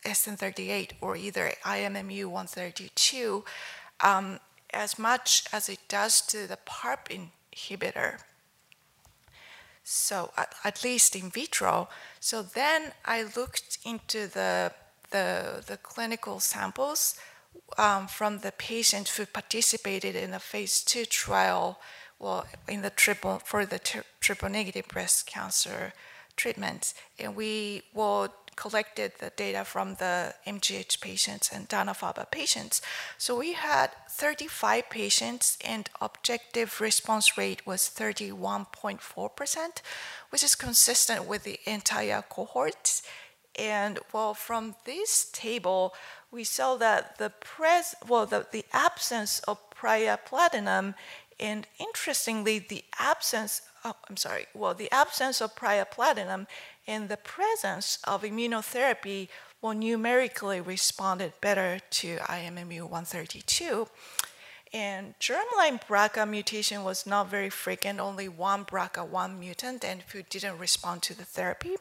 SN38 0.06 0.92
or 1.00 1.14
either 1.14 1.52
IMMU 1.62 2.26
132 2.26 3.44
um, 4.00 4.40
as 4.72 4.98
much 4.98 5.44
as 5.52 5.68
it 5.68 5.80
does 5.88 6.22
to 6.22 6.46
the 6.46 6.56
PARP 6.64 7.08
inhibitor. 7.52 8.20
So 9.90 10.30
at, 10.36 10.54
at 10.64 10.84
least 10.84 11.16
in 11.16 11.30
vitro. 11.30 11.88
So 12.20 12.42
then 12.42 12.92
I 13.04 13.22
looked 13.36 13.78
into 13.84 14.26
the 14.26 14.72
the, 15.10 15.64
the 15.66 15.76
clinical 15.76 16.38
samples 16.38 17.16
um, 17.76 18.06
from 18.06 18.38
the 18.38 18.52
patients 18.52 19.16
who 19.16 19.26
participated 19.26 20.14
in 20.14 20.30
the 20.30 20.38
phase 20.38 20.84
two 20.84 21.04
trial, 21.04 21.80
well, 22.20 22.46
in 22.68 22.82
the 22.82 22.90
triple 22.90 23.40
for 23.44 23.66
the 23.66 23.80
triple 24.20 24.48
negative 24.48 24.86
breast 24.86 25.26
cancer 25.26 25.92
treatment, 26.36 26.94
and 27.18 27.34
we 27.34 27.82
will 27.92 28.32
collected 28.56 29.12
the 29.18 29.32
data 29.36 29.64
from 29.64 29.94
the 29.94 30.34
MGH 30.46 31.00
patients 31.00 31.50
and 31.52 31.68
Dana-Farber 31.68 32.30
patients. 32.30 32.82
So 33.18 33.38
we 33.38 33.52
had 33.52 33.90
35 34.08 34.90
patients, 34.90 35.58
and 35.64 35.88
objective 36.00 36.80
response 36.80 37.38
rate 37.38 37.66
was 37.66 37.82
31.4%, 37.82 39.82
which 40.30 40.42
is 40.42 40.54
consistent 40.54 41.26
with 41.26 41.44
the 41.44 41.60
entire 41.66 42.22
cohort. 42.22 43.02
And 43.58 43.98
well, 44.12 44.34
from 44.34 44.76
this 44.84 45.28
table, 45.32 45.94
we 46.30 46.44
saw 46.44 46.76
that 46.76 47.18
the 47.18 47.30
pres 47.30 47.94
well 48.06 48.26
the, 48.26 48.46
the 48.52 48.64
absence 48.72 49.40
of 49.40 49.58
prior 49.70 50.16
platinum 50.16 50.94
and 51.38 51.66
interestingly 51.78 52.58
the 52.58 52.84
absence 52.98 53.62
oh, 53.84 53.96
I'm 54.08 54.16
sorry 54.16 54.46
well 54.54 54.74
the 54.74 54.90
absence 54.92 55.40
of 55.40 55.56
prior 55.56 55.84
platinum 55.84 56.46
and 56.90 57.08
the 57.08 57.16
presence 57.16 58.00
of 58.02 58.22
immunotherapy 58.24 59.28
will 59.62 59.74
numerically 59.74 60.60
responded 60.60 61.32
better 61.40 61.78
to 61.88 62.16
IMMU 62.16 62.82
132. 62.82 63.86
And 64.72 65.14
germline 65.20 65.80
BRCA 65.86 66.28
mutation 66.28 66.82
was 66.82 67.06
not 67.06 67.30
very 67.30 67.48
frequent, 67.48 68.00
only 68.00 68.28
one 68.28 68.64
BRCA1 68.64 69.38
mutant, 69.38 69.84
and 69.84 70.02
who 70.12 70.24
didn't 70.24 70.58
respond 70.58 71.02
to 71.02 71.14
the 71.16 71.24
therapy. 71.24 71.76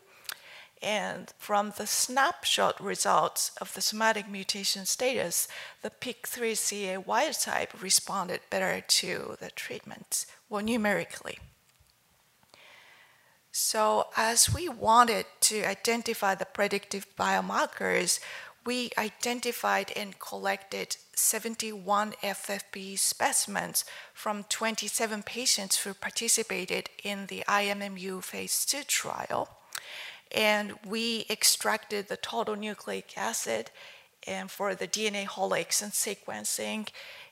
And 0.80 1.34
from 1.39 1.74
the 1.75 1.88
snapshot 1.88 2.80
results 2.80 3.51
of 3.60 3.74
the 3.74 3.82
somatic 3.82 4.30
mutation 4.30 4.86
status, 4.86 5.48
the 5.82 5.89
PIK3CA 5.89 7.04
wild 7.04 7.34
type 7.34 7.82
responded 7.82 8.42
better 8.51 8.82
to 8.88 9.38
the 9.39 9.50
treatment, 9.50 10.28
well, 10.50 10.63
numerically. 10.63 11.39
So, 13.51 14.08
as 14.15 14.53
we 14.53 14.70
wanted 14.70 15.25
to 15.41 15.63
identify 15.63 16.36
the 16.36 16.46
predictive 16.46 17.08
biomarkers, 17.18 18.20
we 18.65 18.91
identified 18.98 19.91
and 19.96 20.20
collected 20.20 20.98
71 21.15 22.13
FFP 22.22 23.00
specimens 23.00 23.86
from 24.13 24.44
27 24.44 25.24
patients 25.24 25.77
who 25.77 25.94
participated 25.96 26.89
in 27.03 27.25
the 27.25 27.44
IMMU 27.48 28.24
phase 28.24 28.65
2 28.65 28.84
trial. 28.84 29.50
And 30.32 30.74
we 30.86 31.25
extracted 31.29 32.08
the 32.08 32.18
total 32.18 32.56
nucleic 32.56 33.18
acid 33.18 33.72
and 34.27 34.51
for 34.51 34.75
the 34.75 34.88
DNA 34.88 35.25
whole 35.25 35.51
exon 35.51 35.91
sequencing 35.91 36.89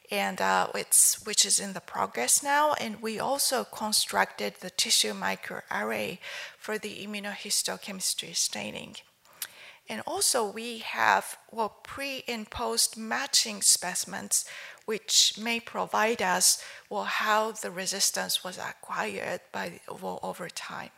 and 0.09 0.39
uh, 0.39 0.67
it's 0.73 1.25
which 1.25 1.45
is 1.45 1.59
in 1.59 1.73
the 1.73 1.81
progress 1.81 2.41
now. 2.41 2.73
And 2.73 3.01
we 3.01 3.19
also 3.19 3.63
constructed 3.63 4.55
the 4.59 4.69
tissue 4.69 5.13
microarray 5.13 6.19
for 6.57 6.77
the 6.77 7.05
immunohistochemistry 7.05 8.35
staining. 8.35 8.95
And 9.89 10.01
also 10.05 10.49
we 10.49 10.79
have 10.79 11.37
well 11.51 11.77
pre 11.83 12.23
and 12.27 12.49
post 12.49 12.97
matching 12.97 13.61
specimens, 13.61 14.45
which 14.85 15.37
may 15.37 15.59
provide 15.59 16.21
us 16.21 16.63
well 16.89 17.05
how 17.05 17.51
the 17.51 17.71
resistance 17.71 18.43
was 18.43 18.57
acquired 18.57 19.41
by 19.51 19.79
well, 20.01 20.19
over 20.23 20.49
time. 20.49 20.91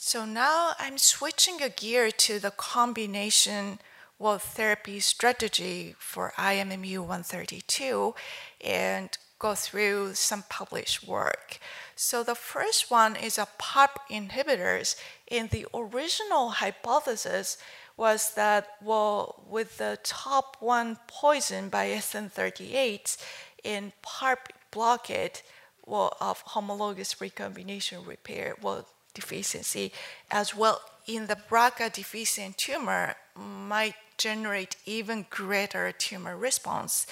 So 0.00 0.24
now 0.24 0.74
I'm 0.78 0.96
switching 0.96 1.60
a 1.60 1.68
gear 1.68 2.10
to 2.12 2.38
the 2.38 2.52
combination 2.52 3.80
well 4.18 4.38
therapy 4.38 5.00
strategy 5.00 5.94
for 5.98 6.32
IMMU 6.36 6.98
132 6.98 8.14
and 8.60 9.16
go 9.38 9.54
through 9.54 10.14
some 10.14 10.44
published 10.48 11.06
work. 11.06 11.58
So 11.94 12.22
the 12.22 12.34
first 12.34 12.90
one 12.90 13.14
is 13.14 13.38
a 13.38 13.46
PARP 13.58 13.98
inhibitors. 14.10 14.96
And 15.30 15.50
the 15.50 15.66
original 15.72 16.50
hypothesis 16.50 17.56
was 17.96 18.34
that, 18.34 18.68
well, 18.82 19.44
with 19.48 19.78
the 19.78 19.98
top 20.02 20.56
one 20.60 20.98
poison 21.06 21.68
by 21.68 21.88
SN38 21.88 23.16
in 23.62 23.92
PARP 24.02 24.52
blockade 24.70 25.40
well, 25.86 26.16
of 26.20 26.40
homologous 26.40 27.20
recombination 27.20 28.04
repair, 28.04 28.54
well, 28.60 28.86
deficiency, 29.14 29.92
as 30.30 30.54
well 30.54 30.80
in 31.06 31.26
the 31.26 31.36
BRCA 31.36 31.90
deficient 31.92 32.58
tumor 32.58 33.14
might 33.34 33.94
generate 34.18 34.76
even 34.84 35.26
greater 35.30 35.92
tumor 35.92 36.36
response. 36.36 37.06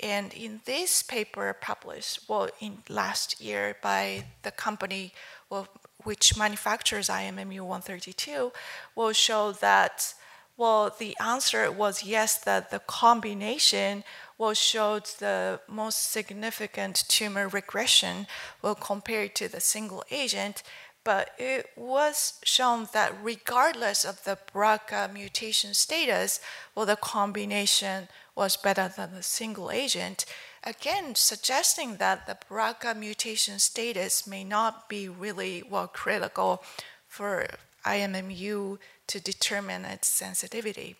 And 0.00 0.32
in 0.34 0.60
this 0.64 1.02
paper 1.02 1.56
published, 1.58 2.28
well, 2.28 2.48
in 2.60 2.78
last 2.88 3.40
year 3.40 3.76
by 3.82 4.24
the 4.42 4.50
company, 4.50 5.14
well, 5.48 5.68
which 6.02 6.36
manufactures 6.36 7.08
IMMU 7.08 7.60
132, 7.60 8.52
will 8.94 9.12
show 9.12 9.52
that, 9.52 10.14
well, 10.56 10.94
the 10.98 11.16
answer 11.18 11.70
was 11.72 12.04
yes, 12.04 12.38
that 12.38 12.70
the 12.70 12.80
combination 12.80 14.04
will 14.36 14.54
show 14.54 14.98
the 14.98 15.60
most 15.68 16.10
significant 16.10 17.04
tumor 17.08 17.48
regression 17.48 18.26
well 18.62 18.74
compared 18.74 19.34
to 19.36 19.48
the 19.48 19.60
single 19.60 20.04
agent 20.10 20.62
but 21.04 21.30
it 21.38 21.70
was 21.76 22.34
shown 22.42 22.88
that 22.92 23.14
regardless 23.22 24.04
of 24.04 24.24
the 24.24 24.38
BRCA 24.52 25.12
mutation 25.12 25.74
status, 25.74 26.40
well, 26.74 26.86
the 26.86 26.96
combination 26.96 28.08
was 28.34 28.56
better 28.56 28.92
than 28.96 29.14
the 29.14 29.22
single 29.22 29.70
agent, 29.70 30.24
again 30.64 31.14
suggesting 31.14 31.96
that 31.96 32.26
the 32.26 32.38
BRCA 32.50 32.96
mutation 32.96 33.58
status 33.58 34.26
may 34.26 34.42
not 34.42 34.88
be 34.88 35.08
really 35.08 35.62
well 35.62 35.86
critical 35.86 36.62
for 37.06 37.46
IMMU 37.84 38.78
to 39.06 39.20
determine 39.20 39.84
its 39.84 40.08
sensitivity. 40.08 40.96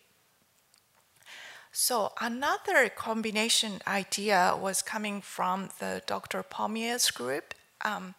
So 1.71 2.13
another 2.21 2.87
combination 2.87 3.81
idea 3.85 4.57
was 4.57 4.81
coming 4.81 5.19
from 5.19 5.71
the 5.79 6.01
Dr. 6.05 6.41
Pommier's 6.41 7.11
group. 7.11 7.53
Um, 7.83 8.15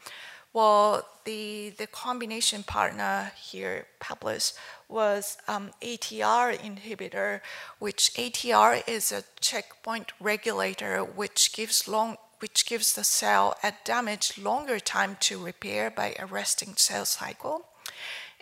well, 0.56 1.06
the, 1.26 1.74
the 1.76 1.86
combination 1.86 2.62
partner 2.62 3.30
here 3.38 3.84
published 4.00 4.54
was 4.88 5.36
um, 5.46 5.70
ATR 5.82 6.56
inhibitor, 6.56 7.42
which 7.78 8.14
ATR 8.14 8.82
is 8.88 9.12
a 9.12 9.24
checkpoint 9.38 10.12
regulator 10.18 11.00
which 11.00 11.52
gives 11.52 11.86
long 11.86 12.16
which 12.38 12.64
gives 12.64 12.94
the 12.94 13.04
cell 13.04 13.54
a 13.62 13.74
damage 13.84 14.38
longer 14.38 14.78
time 14.78 15.18
to 15.20 15.44
repair 15.44 15.90
by 15.90 16.16
arresting 16.18 16.74
cell 16.76 17.04
cycle. 17.04 17.66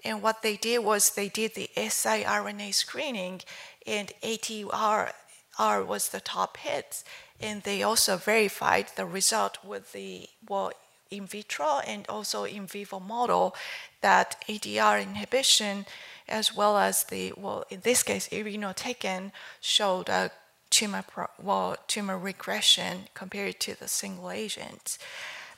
And 0.05 0.23
what 0.23 0.43
they 0.43 0.57
did 0.57 0.85
was 0.85 1.11
they 1.11 1.29
did 1.29 1.57
the 1.57 1.71
siRNA 1.77 2.75
screening, 2.75 3.41
and 3.87 4.13
ATR 4.23 5.11
was 5.59 6.09
the 6.09 6.21
top 6.21 6.59
hit. 6.59 7.03
And 7.41 7.63
they 7.63 7.83
also 7.83 8.17
verified 8.17 8.87
the 8.95 9.05
result 9.05 9.65
with 9.65 9.93
the 9.93 10.29
well 10.49 10.71
in 11.17 11.27
vitro 11.27 11.81
and 11.87 12.07
also 12.09 12.45
in 12.45 12.67
vivo 12.67 13.01
model 13.01 13.55
that 14.01 14.37
ADR 14.49 15.03
inhibition, 15.03 15.87
as 16.29 16.55
well 16.55 16.77
as 16.77 17.05
the, 17.05 17.33
well, 17.37 17.65
in 17.71 17.81
this 17.81 18.03
case, 18.03 18.29
irinotecan, 18.29 19.33
showed 19.61 20.09
a 20.09 20.31
tumor, 20.71 21.05
well, 21.43 21.77
tumor 21.87 22.19
regression 22.19 23.09
compared 23.15 23.61
to 23.61 23.79
the 23.79 23.89
single 23.89 24.31
agent. 24.31 24.99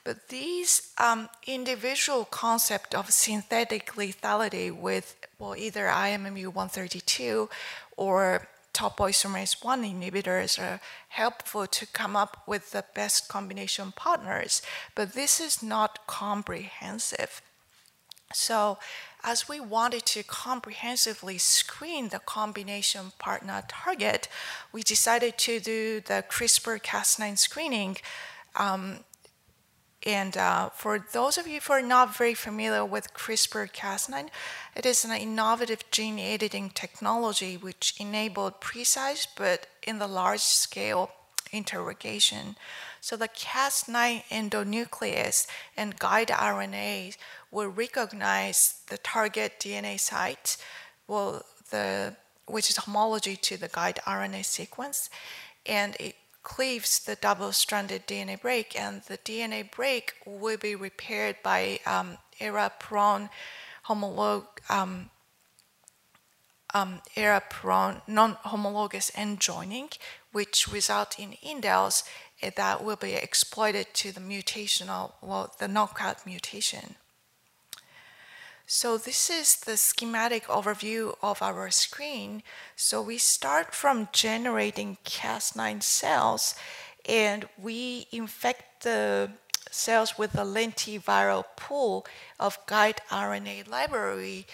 But 0.05 0.29
these 0.29 0.93
um, 0.99 1.29
individual 1.47 2.25
concept 2.27 2.95
of 2.95 3.11
synthetic 3.11 3.95
lethality 3.95 4.71
with 4.71 5.17
well, 5.39 5.57
either 5.57 5.87
IMMU 5.87 6.47
132 6.47 7.49
or 7.97 8.47
topoisomerase 8.77 9.65
1 9.65 9.83
inhibitors 9.83 10.59
are 10.59 10.81
helpful 11.09 11.67
to 11.67 11.87
come 11.87 12.15
up 12.15 12.43
with 12.47 12.73
the 12.73 12.85
best 12.95 13.27
combination 13.29 13.93
partners, 13.93 14.61
but 14.95 15.15
this 15.15 15.41
is 15.41 15.63
not 15.63 16.07
comprehensive. 16.07 17.41
So, 18.35 18.79
as 19.25 19.49
we 19.49 19.61
wanted 19.61 20.05
to 20.07 20.23
comprehensively 20.23 21.39
screen 21.39 22.11
the 22.11 22.19
combination 22.19 23.13
partner 23.19 23.63
target, 23.67 24.29
we 24.73 24.83
decided 24.83 25.39
to 25.39 25.59
do 25.59 26.01
the 26.01 26.25
CRISPR 26.29 26.81
Cas9 26.83 27.39
screening 27.39 27.97
um, 28.57 29.05
and 30.07 30.37
uh, 30.37 30.69
for 30.69 31.01
those 31.01 31.37
of 31.37 31.49
you 31.49 31.59
who 31.61 31.73
are 31.73 31.83
not 31.83 32.17
very 32.17 32.35
familiar 32.35 32.85
with 32.85 33.13
CRISPR 33.13 33.73
Cas9, 33.73 34.29
it 34.77 34.87
is 34.87 35.05
an 35.05 35.11
innovative 35.11 35.83
gene 35.91 36.21
editing 36.21 36.71
technology 36.71 37.57
which 37.57 37.95
enabled 37.99 38.61
precise 38.61 39.27
but 39.27 39.67
in 39.83 39.99
the 39.99 40.07
large 40.07 40.41
scale 40.41 41.11
interrogation. 41.51 42.57
So 43.01 43.17
the 43.17 43.27
Cas9 43.27 44.23
endonuclease 44.31 45.49
and 45.77 45.99
guide 45.99 46.29
RNA 46.29 47.17
will 47.51 47.69
recognize 47.69 48.83
the 48.89 48.99
target 48.99 49.59
DNA 49.59 49.99
site, 49.99 50.57
well, 51.09 51.45
the, 51.71 52.15
which 52.47 52.71
is 52.71 52.77
homology 52.77 53.35
to 53.37 53.57
the 53.57 53.69
guide 53.69 53.99
RNA 54.07 54.45
sequence, 54.45 55.11
and 55.65 55.97
it 55.99 56.15
cleaves 56.47 57.01
the 57.01 57.17
double-stranded 57.17 58.07
DNA 58.07 58.41
break, 58.41 58.79
and 58.81 59.03
the 59.03 59.19
DNA 59.19 59.69
break 59.69 60.15
will 60.25 60.57
be 60.57 60.77
repaired 60.77 61.35
by 61.43 61.81
um, 61.85 62.19
ERA-prone 62.39 63.29
homolog 63.89 64.45
um, 64.71 65.11
um, 66.73 67.01
ERA-prone 67.17 68.01
non-homologous 68.07 69.11
end 69.17 69.41
joining, 69.41 69.89
which 70.31 70.69
result 70.69 71.19
in 71.19 71.33
indels 71.45 72.05
that 72.55 72.85
will 72.85 72.97
be 72.97 73.15
exploited 73.15 73.93
to 73.95 74.13
the 74.13 74.21
mutational, 74.21 75.15
well, 75.21 75.53
the 75.59 75.67
knockout 75.67 76.25
mutation. 76.25 76.95
So 78.67 78.99
this 78.99 79.31
is 79.31 79.57
the 79.57 79.77
schematic 79.77 80.47
overview 80.47 81.15
of 81.23 81.41
our 81.41 81.71
screen. 81.71 82.43
So 82.75 83.01
we 83.01 83.19
start 83.19 83.75
from 83.75 84.09
generating 84.13 84.99
Cas9 85.05 85.83
cells 85.83 86.55
and 87.09 87.49
we 87.57 88.09
infect 88.11 88.83
the 88.83 89.31
cells 89.71 90.19
with 90.19 90.35
a 90.35 90.45
lentiviral 90.45 91.45
pool 91.57 92.07
of 92.41 92.59
guide 92.67 93.01
RNA 93.11 93.69
library 93.69 94.47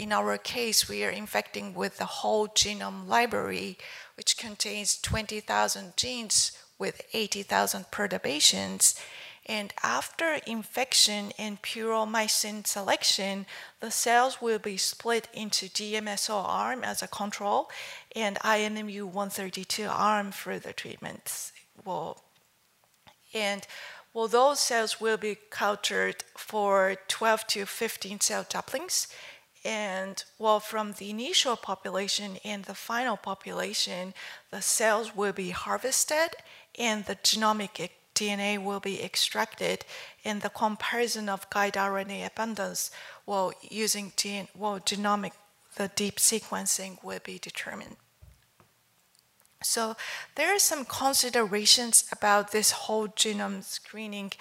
in 0.00 0.12
our 0.12 0.38
case, 0.38 0.88
we 0.88 1.04
are 1.04 1.10
infecting 1.10 1.74
with 1.74 1.98
the 1.98 2.06
whole 2.06 2.48
genome 2.48 3.06
library, 3.06 3.76
which 4.16 4.38
contains 4.38 4.98
20,000 4.98 5.94
genes 5.94 6.52
with 6.78 7.02
80,000 7.12 7.90
perturbations. 7.90 8.98
And 9.50 9.74
after 9.82 10.34
infection 10.46 11.32
and 11.36 11.60
puromycin 11.60 12.64
selection, 12.64 13.46
the 13.80 13.90
cells 13.90 14.40
will 14.40 14.60
be 14.60 14.76
split 14.76 15.26
into 15.34 15.66
DMSO 15.66 16.34
arm 16.48 16.84
as 16.84 17.02
a 17.02 17.08
control 17.08 17.68
and 18.14 18.38
IMMU 18.44 19.06
132 19.06 19.88
arm 19.90 20.30
for 20.30 20.60
the 20.60 20.72
treatments. 20.72 21.50
Well, 21.84 22.22
and 23.34 23.66
well, 24.14 24.28
those 24.28 24.60
cells 24.60 25.00
will 25.00 25.16
be 25.16 25.36
cultured 25.50 26.22
for 26.36 26.94
12 27.08 27.46
to 27.48 27.66
15 27.66 28.20
cell 28.20 28.46
doublings 28.48 29.08
and 29.64 30.22
well, 30.38 30.60
from 30.60 30.92
the 30.92 31.10
initial 31.10 31.56
population 31.56 32.38
and 32.44 32.64
the 32.64 32.74
final 32.74 33.16
population, 33.16 34.14
the 34.50 34.62
cells 34.62 35.14
will 35.14 35.32
be 35.32 35.50
harvested 35.50 36.36
and 36.78 37.04
the 37.04 37.16
genomic 37.16 37.90
DNA 38.20 38.62
will 38.62 38.80
be 38.80 39.02
extracted, 39.02 39.84
and 40.24 40.42
the 40.42 40.50
comparison 40.50 41.28
of 41.28 41.48
guide 41.50 41.74
RNA 41.74 42.26
abundance 42.26 42.90
while 43.24 43.52
using 43.62 44.12
gen- 44.16 44.48
well, 44.54 44.78
genomic, 44.78 45.32
the 45.76 45.88
deep 46.02 46.16
sequencing 46.16 47.02
will 47.02 47.20
be 47.24 47.38
determined. 47.38 47.96
So 49.62 49.96
there 50.36 50.54
are 50.54 50.58
some 50.58 50.84
considerations 50.84 52.04
about 52.12 52.52
this 52.52 52.70
whole 52.82 53.08
genome 53.08 53.62
screening 53.62 54.32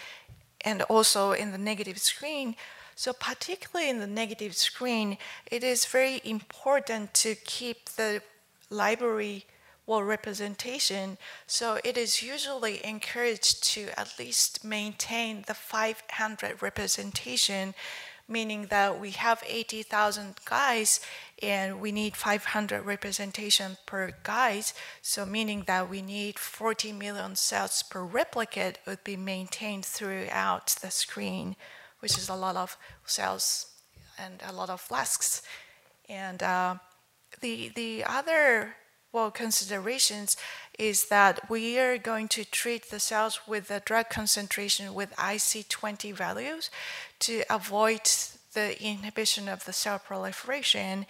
and 0.62 0.82
also 0.84 1.32
in 1.32 1.52
the 1.52 1.58
negative 1.58 2.00
screen 2.00 2.56
so 3.00 3.14
particularly 3.14 3.90
in 3.90 4.00
the 4.00 4.08
negative 4.08 4.58
screen, 4.58 5.18
it 5.50 5.64
is 5.64 5.86
very 5.86 6.20
important 6.26 7.14
to 7.14 7.34
keep 7.34 7.86
the 7.92 8.22
library 8.70 9.46
well 9.90 10.04
representation. 10.04 11.18
So 11.48 11.80
it 11.84 11.98
is 11.98 12.22
usually 12.22 12.86
encouraged 12.86 13.64
to 13.74 13.90
at 13.98 14.14
least 14.20 14.64
maintain 14.64 15.44
the 15.48 15.56
500 15.56 16.62
representation, 16.62 17.74
meaning 18.28 18.68
that 18.70 19.00
we 19.00 19.12
have 19.12 19.44
80,000 19.48 20.36
guys 20.46 21.00
and 21.42 21.82
we 21.82 21.92
need 21.92 22.16
500 22.16 22.86
representation 22.86 23.78
per 23.88 24.12
guide. 24.22 24.66
So 25.02 25.26
meaning 25.26 25.64
that 25.66 25.90
we 25.90 26.04
need 26.04 26.38
40 26.38 26.94
million 26.94 27.36
cells 27.36 27.82
per 27.82 28.04
replicate 28.04 28.78
would 28.86 29.04
be 29.04 29.18
maintained 29.18 29.86
throughout 29.86 30.76
the 30.82 30.92
screen 30.92 31.56
which 32.00 32.18
is 32.18 32.30
a 32.30 32.36
lot 32.36 32.56
of 32.56 32.78
cells 33.06 33.68
and 34.18 34.42
a 34.48 34.54
lot 34.54 34.70
of 34.70 34.82
flasks. 34.82 35.42
And 36.08 36.42
uh, 36.42 36.76
the 37.42 37.72
the 37.76 38.04
other 38.06 38.76
well 39.12 39.32
considerations 39.32 40.38
is 40.78 41.08
that 41.08 41.50
we 41.50 41.80
are 41.80 41.98
going 41.98 42.28
to 42.30 42.46
treat 42.46 42.90
the 42.90 43.00
cells 43.00 43.42
with 43.48 43.68
the 43.68 43.82
drug 43.84 44.10
concentration 44.10 44.94
with 44.94 45.16
IC20 45.16 46.14
values 46.14 46.70
to 47.20 47.44
avoid 47.50 48.02
the 48.54 48.82
inhibition 48.82 49.48
of 49.48 49.66
the 49.66 49.74
cell 49.74 50.00
proliferation. 50.00 51.06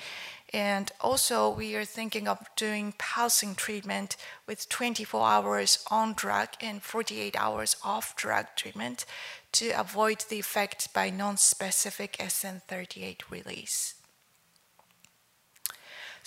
And 0.51 0.91
also, 0.99 1.49
we 1.49 1.75
are 1.75 1.85
thinking 1.85 2.27
of 2.27 2.47
doing 2.55 2.93
pulsing 2.97 3.53
treatment 3.53 4.17
with 4.47 4.67
24 4.67 5.27
hours 5.27 5.85
on 5.91 6.13
drug 6.13 6.49
and 6.59 6.81
48 6.81 7.35
hours 7.39 7.75
off 7.83 8.15
drug 8.15 8.47
treatment 8.55 9.05
to 9.51 9.69
avoid 9.69 10.25
the 10.29 10.39
effect 10.39 10.93
by 10.93 11.09
non-specific 11.11 12.17
SN38 12.17 13.29
release. 13.29 13.98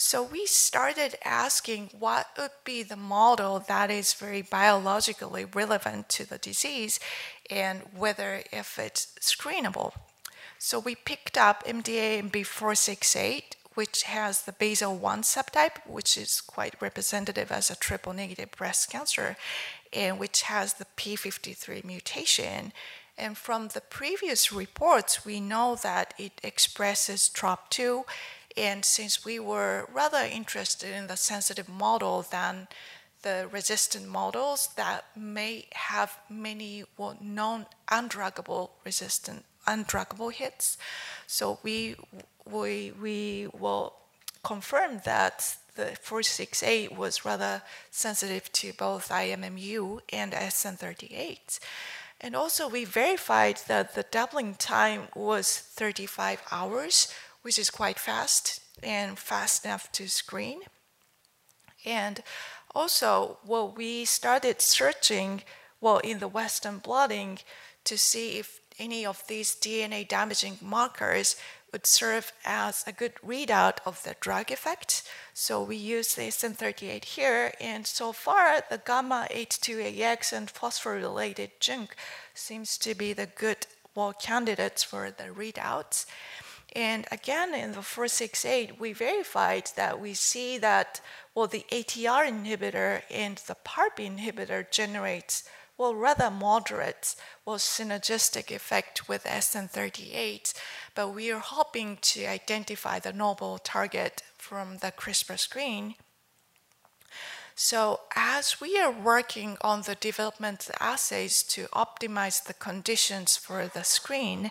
So 0.05 0.25
we 0.25 0.47
started 0.47 1.15
asking 1.25 1.91
what 1.97 2.27
would 2.37 2.51
be 2.65 2.83
the 2.83 2.97
model 2.97 3.61
that 3.61 3.89
is 3.89 4.15
very 4.15 4.43
biologically 4.43 5.45
relevant 5.45 6.09
to 6.09 6.29
the 6.29 6.39
disease 6.39 6.99
and 7.49 7.83
whether 7.97 8.43
if 8.53 8.81
it's 8.81 9.15
screenable. 9.21 9.93
So 10.59 10.81
we 10.81 10.97
picked 10.97 11.39
up 11.39 11.65
MDA-MB468, 11.65 13.55
which 13.75 14.03
has 14.03 14.43
the 14.43 14.53
basal 14.53 14.97
1 14.97 15.23
subtype, 15.23 15.87
which 15.87 16.17
is 16.19 16.41
quite 16.41 16.83
representative 16.83 17.53
as 17.53 17.71
a 17.71 17.77
triple 17.77 18.13
negative 18.13 18.51
breast 18.51 18.91
cancer, 18.91 19.37
and 19.93 20.19
which 20.19 20.43
has 20.43 20.75
the 20.75 20.87
P53 20.97 21.85
mutation. 21.85 22.73
And 23.17 23.39
from 23.39 23.69
the 23.69 23.81
previous 23.81 24.53
reports, 24.53 25.25
we 25.25 25.39
know 25.39 25.77
that 25.83 26.13
it 26.19 26.41
expresses 26.43 27.31
TROP2. 27.33 28.05
And 28.57 28.85
since 28.85 29.25
we 29.25 29.39
were 29.39 29.89
rather 29.93 30.19
interested 30.19 30.95
in 30.95 31.07
the 31.07 31.17
sensitive 31.17 31.69
model 31.69 32.23
than 32.23 32.69
the 33.23 33.49
resistant 33.51 34.09
models 34.09 34.71
that 34.77 35.05
may 35.17 35.67
have 35.73 36.19
many 36.29 36.85
well, 36.97 37.17
non 37.21 37.67
undruggable 37.91 38.71
resistant 38.85 39.45
undruggable 39.67 40.33
hits, 40.33 40.77
so 41.27 41.59
we 41.63 41.97
we 42.45 42.93
we 43.01 43.49
will 43.59 43.95
confirm 44.43 45.01
that 45.05 45.57
the 45.75 45.97
468 46.03 46.97
was 46.97 47.25
rather 47.25 47.63
sensitive 47.91 48.51
to 48.53 48.73
both 48.73 49.09
IMMU 49.09 50.01
and 50.13 50.33
SN38. 50.33 51.61
And 52.21 52.37
also, 52.37 52.69
we 52.69 52.85
verified 52.85 53.61
that 53.67 53.95
the 53.95 54.05
doubling 54.05 54.55
time 54.55 55.09
was 55.15 55.59
35 55.59 56.43
hours, 56.53 57.13
which 57.43 57.59
is 57.59 57.71
quite 57.71 57.99
fast 57.99 58.61
and 58.83 59.19
fast 59.19 59.65
enough 59.65 59.91
to 59.93 60.09
screen. 60.09 60.61
And 61.85 62.23
also, 62.75 63.39
well, 63.45 63.73
we 63.77 64.05
started 64.05 64.61
searching, 64.61 65.43
well, 65.81 65.99
in 65.99 66.19
the 66.19 66.29
Western 66.29 66.79
blotting 66.79 67.41
to 67.85 67.99
see 67.99 68.39
if 68.39 68.61
any 68.79 69.05
of 69.05 69.23
these 69.27 69.55
DNA 69.55 70.09
damaging 70.09 70.59
markers 70.61 71.37
would 71.73 71.87
serve 71.87 72.33
as 72.45 72.85
a 72.87 72.93
good 72.93 73.15
readout 73.27 73.79
of 73.87 74.03
the 74.03 74.15
drug 74.21 74.51
effect. 74.51 75.03
So 75.33 75.63
we 75.63 75.77
use 75.77 76.15
the 76.15 76.23
SN38 76.23 77.05
here, 77.05 77.53
and 77.61 77.87
so 77.87 78.13
far 78.13 78.63
the 78.69 78.81
gamma 78.85 79.27
H2AX 79.31 80.33
and 80.33 80.53
phosphorylated 80.53 81.53
junk 81.61 81.97
seems 82.35 82.77
to 82.79 82.95
be 82.95 83.13
the 83.13 83.27
good 83.27 83.67
well 83.95 84.13
candidates 84.13 84.83
for 84.83 85.11
the 85.11 85.25
readouts. 85.25 86.07
And 86.75 87.07
again, 87.11 87.55
in 87.55 87.73
the 87.73 87.83
468, 87.83 88.81
we 88.81 88.93
verified 88.93 89.71
that 89.77 90.01
we 90.01 90.15
see 90.15 90.57
that 90.59 91.01
well 91.35 91.47
the 91.47 91.67
ATR 91.71 92.27
inhibitor 92.27 93.03
and 93.11 93.37
the 93.47 93.57
PARP 93.57 93.99
inhibitor 93.99 94.71
generates 94.71 95.45
well 95.77 95.95
rather 95.95 96.31
moderate 96.31 97.15
well 97.45 97.59
synergistic 97.59 98.55
effect 98.55 99.09
with 99.09 99.25
SN38 99.25 100.55
but 100.95 101.09
we 101.09 101.31
are 101.31 101.41
hoping 101.41 101.99
to 102.01 102.27
identify 102.27 102.99
the 102.99 103.13
novel 103.13 103.59
target 103.59 104.23
from 104.37 104.79
the 104.79 104.93
CRISPR 104.93 105.39
screen. 105.39 105.95
So, 107.55 108.01
as 108.17 108.61
we 108.61 108.79
are 108.79 108.91
working 108.91 109.59
on 109.61 109.83
the 109.83 109.95
development 109.95 110.71
assays 110.81 111.43
to 111.45 111.67
optimize 111.69 112.43
the 112.43 112.55
conditions 112.55 113.37
for 113.37 113.67
the 113.67 113.85
screen, 113.85 114.51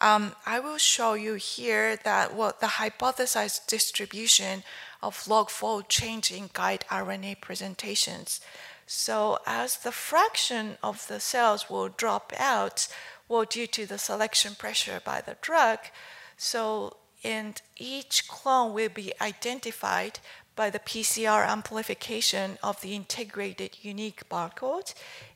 um, 0.00 0.34
I 0.44 0.60
will 0.60 0.78
show 0.78 1.14
you 1.14 1.34
here 1.34 1.96
that 1.96 2.34
what 2.34 2.60
the 2.60 2.78
hypothesized 2.78 3.66
distribution 3.66 4.64
of 5.02 5.26
log 5.26 5.48
fold 5.48 5.88
change 5.88 6.30
in 6.30 6.50
guide 6.52 6.84
RNA 6.90 7.40
presentations. 7.40 8.40
So 8.86 9.38
as 9.46 9.78
the 9.78 9.92
fraction 9.92 10.76
of 10.82 11.06
the 11.08 11.20
cells 11.20 11.70
will 11.70 11.88
drop 11.88 12.32
out, 12.38 12.88
well, 13.28 13.44
due 13.44 13.66
to 13.68 13.86
the 13.86 13.98
selection 13.98 14.54
pressure 14.56 15.00
by 15.02 15.22
the 15.22 15.36
drug, 15.40 15.78
so 16.36 16.96
and 17.24 17.62
each 17.76 18.26
clone 18.28 18.74
will 18.74 18.88
be 18.88 19.12
identified 19.20 20.18
by 20.54 20.70
the 20.70 20.78
PCR 20.78 21.46
amplification 21.46 22.58
of 22.62 22.80
the 22.80 22.94
integrated 22.94 23.78
unique 23.82 24.28
barcode. 24.28 24.94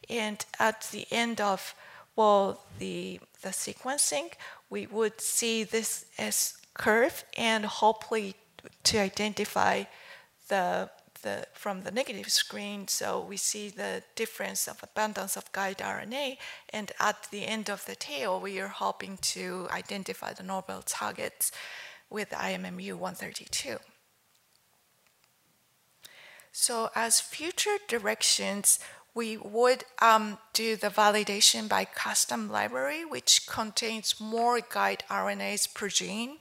And 0.09 0.45
at 0.59 0.89
the 0.93 1.07
end 1.11 1.41
of 1.41 1.75
well, 2.17 2.63
the, 2.79 3.21
the 3.43 3.51
sequencing, 3.51 4.33
we 4.71 4.87
would 4.87 5.21
see 5.21 5.65
this 5.65 6.07
as 6.19 6.55
curve 6.75 7.25
and 7.37 7.65
hopefully 7.67 8.35
to 8.85 8.99
identify 8.99 9.85
the, 10.49 10.91
the 11.23 11.47
from 11.53 11.83
the 11.83 11.91
negative 11.91 12.31
screen. 12.31 12.89
So 12.89 13.21
we 13.21 13.37
see 13.37 13.69
the 13.69 14.03
difference 14.15 14.67
of 14.67 14.83
abundance 14.83 15.37
of 15.37 15.53
guide 15.53 15.79
RNA. 15.79 16.39
And 16.71 16.93
at 16.99 17.29
the 17.31 17.45
end 17.45 17.69
of 17.69 17.85
the 17.85 17.97
tail, 17.97 18.41
we 18.41 18.59
are 18.61 18.69
hoping 18.69 19.19
to 19.35 19.69
identify 19.71 20.33
the 20.33 20.43
novel 20.43 20.83
targets 20.85 21.53
with 22.09 22.31
IMMU 22.31 22.95
132. 22.95 23.79
So 26.59 26.88
as 26.95 27.21
future 27.21 27.77
directions, 27.87 28.79
we 29.14 29.37
would 29.37 29.85
um, 30.01 30.38
do 30.55 30.75
the 30.75 30.88
validation 30.88 31.69
by 31.69 31.85
custom 31.85 32.51
library, 32.51 33.05
which 33.05 33.47
contains 33.47 34.19
more 34.19 34.61
guide 34.61 35.05
RNAs 35.11 35.75
per 35.75 35.88
gene, 35.88 36.38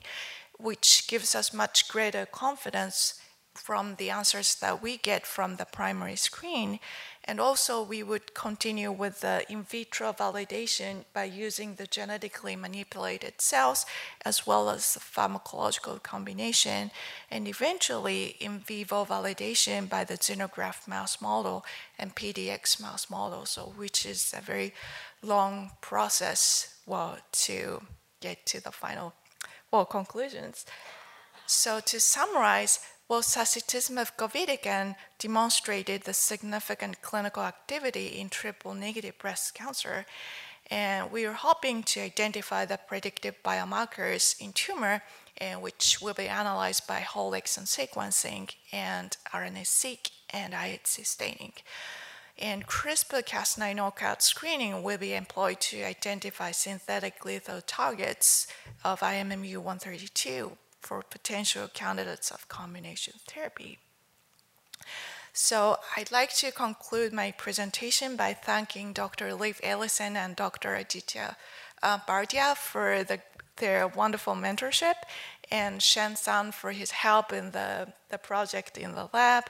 which 0.58 1.06
gives 1.06 1.34
us 1.34 1.52
much 1.52 1.86
greater 1.88 2.24
confidence 2.24 3.20
from 3.56 3.96
the 3.96 4.10
answers 4.10 4.54
that 4.56 4.82
we 4.82 4.96
get 4.96 5.26
from 5.26 5.56
the 5.56 5.64
primary 5.64 6.16
screen. 6.16 6.78
And 7.24 7.40
also, 7.40 7.82
we 7.82 8.02
would 8.04 8.34
continue 8.34 8.92
with 8.92 9.20
the 9.22 9.44
in 9.50 9.64
vitro 9.64 10.12
validation 10.12 11.04
by 11.12 11.24
using 11.24 11.74
the 11.74 11.86
genetically 11.86 12.54
manipulated 12.54 13.40
cells 13.40 13.84
as 14.24 14.46
well 14.46 14.70
as 14.70 14.94
the 14.94 15.00
pharmacological 15.00 16.02
combination, 16.02 16.92
and 17.30 17.48
eventually 17.48 18.36
in 18.38 18.60
vivo 18.60 19.04
validation 19.04 19.88
by 19.88 20.04
the 20.04 20.16
xenograft 20.16 20.86
mouse 20.86 21.20
model 21.20 21.64
and 21.98 22.14
PDX 22.14 22.80
mouse 22.80 23.10
model, 23.10 23.44
so 23.44 23.72
which 23.76 24.06
is 24.06 24.32
a 24.36 24.40
very 24.40 24.72
long 25.22 25.72
process 25.80 26.76
well, 26.86 27.18
to 27.32 27.82
get 28.20 28.46
to 28.46 28.62
the 28.62 28.70
final 28.70 29.12
well, 29.72 29.84
conclusions. 29.84 30.64
So 31.46 31.80
to 31.80 32.00
summarize, 32.00 32.80
well, 33.08 33.22
sacituzumab 33.22 34.16
govitecan 34.16 34.96
demonstrated 35.18 36.02
the 36.02 36.14
significant 36.14 37.02
clinical 37.02 37.44
activity 37.44 38.18
in 38.18 38.28
triple 38.28 38.74
negative 38.74 39.16
breast 39.18 39.54
cancer, 39.54 40.06
and 40.70 41.12
we 41.12 41.24
are 41.24 41.32
hoping 41.32 41.84
to 41.84 42.00
identify 42.00 42.64
the 42.64 42.78
predictive 42.88 43.36
biomarkers 43.44 44.40
in 44.40 44.52
tumor, 44.52 45.02
and 45.38 45.62
which 45.62 46.00
will 46.02 46.14
be 46.14 46.26
analyzed 46.26 46.86
by 46.88 47.00
whole 47.00 47.32
exome 47.32 47.66
sequencing 47.66 48.50
and 48.72 49.16
RNA-seq 49.32 50.10
and 50.30 50.52
IHC 50.52 51.06
staining. 51.06 51.52
And 52.38 52.66
CRISPR-Cas9 52.66 53.76
knockout 53.76 54.22
screening 54.22 54.82
will 54.82 54.98
be 54.98 55.14
employed 55.14 55.60
to 55.60 55.84
identify 55.84 56.50
synthetic 56.50 57.24
lethal 57.24 57.60
targets 57.60 58.48
of 58.84 59.00
IMMU 59.00 59.58
132 59.58 60.58
for 60.86 61.02
potential 61.02 61.66
candidates 61.82 62.30
of 62.30 62.48
combination 62.48 63.14
therapy. 63.26 63.78
So 65.32 65.78
I'd 65.96 66.12
like 66.12 66.32
to 66.36 66.50
conclude 66.50 67.12
my 67.12 67.32
presentation 67.32 68.16
by 68.16 68.32
thanking 68.32 68.92
Dr. 68.92 69.34
Liv 69.34 69.60
Ellison 69.62 70.16
and 70.16 70.34
Dr. 70.34 70.74
Aditya 70.74 71.36
uh, 71.82 71.98
Bardia 72.08 72.56
for 72.56 73.04
the, 73.04 73.20
their 73.56 73.86
wonderful 73.86 74.34
mentorship 74.34 74.98
and 75.50 75.82
Shen 75.82 76.16
San 76.16 76.52
for 76.52 76.72
his 76.72 76.90
help 76.90 77.32
in 77.32 77.50
the, 77.50 77.92
the 78.08 78.18
project 78.18 78.78
in 78.78 78.94
the 78.94 79.08
lab 79.12 79.44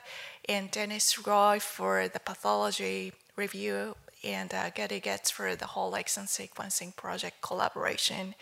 and 0.49 0.70
Dennis 0.70 1.27
Roy 1.27 1.59
for 1.61 2.09
the 2.09 2.20
pathology 2.20 3.12
review 3.37 3.94
and 4.25 4.53
uh, 4.53 4.70
Getty 4.70 5.01
Getz 5.01 5.31
for 5.31 5.55
the 5.55 5.66
whole 5.66 5.92
exome 5.92 6.27
sequencing 6.27 6.96
project 6.96 7.40
collaboration. 7.42 8.35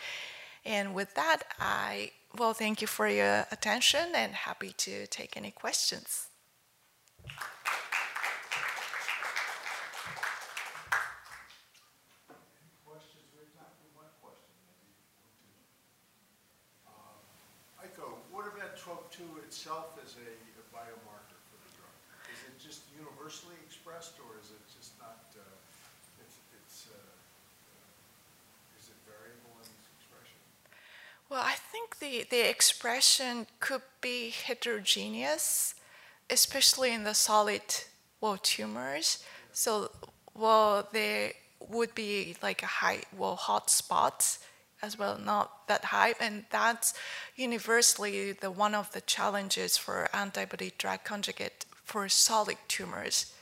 And 0.64 0.94
with 0.94 1.14
that, 1.14 1.42
I 1.60 2.12
well, 2.36 2.52
thank 2.54 2.80
you 2.80 2.86
for 2.86 3.08
your 3.08 3.46
attention 3.50 4.12
and 4.14 4.34
happy 4.34 4.72
to 4.78 5.06
take 5.06 5.36
any 5.36 5.50
questions. 5.50 6.28
Eiko, 17.84 18.16
what 18.32 18.46
about 18.46 18.76
TROP2 18.76 19.44
itself 19.44 19.98
as 20.02 20.16
a 20.16 20.30
a 20.58 20.64
biomarker 20.74 21.38
for 21.52 21.58
the 21.60 21.70
drug? 21.76 21.94
Is 22.32 22.40
it 22.48 22.56
just 22.58 22.82
universally 22.96 23.56
expressed, 23.66 24.16
or 24.24 24.40
is 24.40 24.50
it 24.50 24.64
just 24.72 24.96
not, 24.98 25.20
uh, 25.36 25.44
it's, 26.22 26.36
it's, 26.56 26.88
uh, 26.88 26.96
uh, 26.96 28.78
is 28.80 28.88
it 28.88 28.98
variable 29.04 29.52
in 29.60 29.68
its 29.68 29.88
expression? 30.00 30.38
Well, 31.28 31.42
I 31.44 31.54
think 31.54 31.93
the, 32.04 32.26
the 32.30 32.48
expression 32.48 33.46
could 33.60 33.82
be 34.00 34.30
heterogeneous, 34.30 35.74
especially 36.28 36.92
in 36.92 37.04
the 37.04 37.14
solid 37.14 37.62
well 38.20 38.38
tumors. 38.42 39.24
So, 39.52 39.90
well, 40.34 40.88
there 40.92 41.32
would 41.68 41.94
be 41.94 42.36
like 42.42 42.62
a 42.62 42.66
high 42.66 43.02
well 43.16 43.36
hot 43.36 43.70
spots 43.70 44.40
as 44.82 44.98
well, 44.98 45.18
not 45.18 45.66
that 45.68 45.86
high, 45.86 46.14
and 46.20 46.44
that's 46.50 46.92
universally 47.36 48.32
the 48.32 48.50
one 48.50 48.74
of 48.74 48.92
the 48.92 49.00
challenges 49.00 49.78
for 49.78 50.08
antibody 50.12 50.72
drug 50.76 51.04
conjugate 51.04 51.64
for 51.84 52.08
solid 52.08 52.58
tumors. 52.68 53.32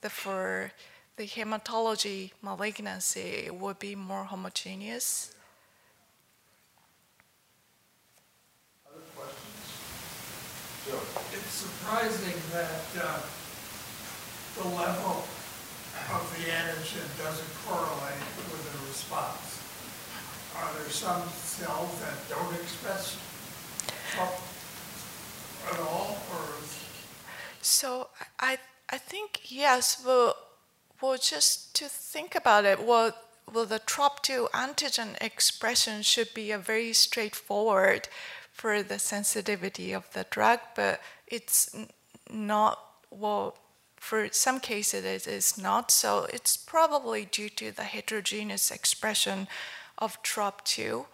The 0.00 0.08
for 0.08 0.72
the 1.16 1.26
hematology 1.26 2.32
malignancy 2.40 3.50
would 3.50 3.78
be 3.78 3.94
more 3.94 4.24
homogeneous. 4.24 5.34
Other 8.88 9.02
questions? 9.14 9.66
Joe? 10.86 11.00
It's 11.32 11.49
surprising 11.60 12.40
that 12.52 13.04
uh, 13.04 13.20
the 14.56 14.68
level 14.68 15.24
of 16.14 16.24
the 16.36 16.50
antigen 16.50 17.04
doesn't 17.22 17.52
correlate 17.66 18.24
with 18.48 18.64
the 18.72 18.88
response. 18.88 19.60
Are 20.56 20.72
there 20.78 20.88
some 20.88 21.22
cells 21.28 22.00
that 22.00 22.16
don't 22.30 22.54
express 22.54 23.18
at 25.70 25.80
all, 25.80 26.18
or 26.32 26.44
So 27.60 28.08
I 28.38 28.58
I 28.88 28.98
think 28.98 29.40
yes. 29.44 30.02
Well, 30.04 30.36
well, 31.00 31.18
just 31.18 31.74
to 31.76 31.88
think 31.88 32.34
about 32.34 32.64
it, 32.64 32.82
well, 32.82 33.12
well, 33.52 33.66
the 33.66 33.78
TROP2 33.80 34.50
antigen 34.50 35.20
expression 35.20 36.02
should 36.02 36.32
be 36.34 36.50
a 36.50 36.58
very 36.58 36.92
straightforward 36.92 38.08
for 38.52 38.82
the 38.82 38.98
sensitivity 38.98 39.92
of 39.92 40.12
the 40.12 40.26
drug, 40.28 40.60
but 40.74 41.00
it's 41.30 41.74
not 42.30 42.78
well. 43.10 43.56
For 43.96 44.28
some 44.32 44.60
cases, 44.60 45.04
it 45.04 45.26
is 45.26 45.58
not. 45.58 45.90
So 45.90 46.26
it's 46.32 46.56
probably 46.56 47.26
due 47.26 47.50
to 47.50 47.70
the 47.70 47.84
heterogeneous 47.84 48.70
expression 48.70 49.46
of 49.98 50.22
TROP2, 50.22 51.04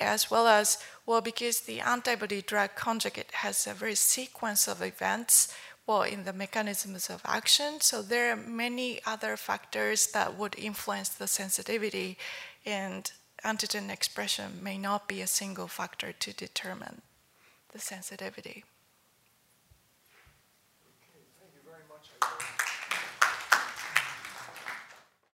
as 0.00 0.30
well 0.30 0.46
as 0.46 0.78
well 1.04 1.20
because 1.20 1.60
the 1.60 1.80
antibody 1.80 2.40
drug 2.42 2.70
conjugate 2.74 3.32
has 3.32 3.66
a 3.66 3.74
very 3.74 3.94
sequence 3.94 4.66
of 4.66 4.82
events 4.82 5.54
well 5.86 6.02
in 6.02 6.24
the 6.24 6.32
mechanisms 6.32 7.10
of 7.10 7.20
action 7.24 7.80
so 7.80 8.00
there 8.00 8.32
are 8.32 8.36
many 8.36 9.00
other 9.04 9.36
factors 9.36 10.08
that 10.08 10.38
would 10.38 10.54
influence 10.58 11.08
the 11.08 11.26
sensitivity 11.26 12.16
and 12.64 13.12
antigen 13.44 13.90
expression 13.90 14.60
may 14.62 14.78
not 14.78 15.08
be 15.08 15.20
a 15.20 15.26
single 15.26 15.66
factor 15.66 16.12
to 16.12 16.32
determine 16.32 17.02
the 17.72 17.78
sensitivity 17.78 18.64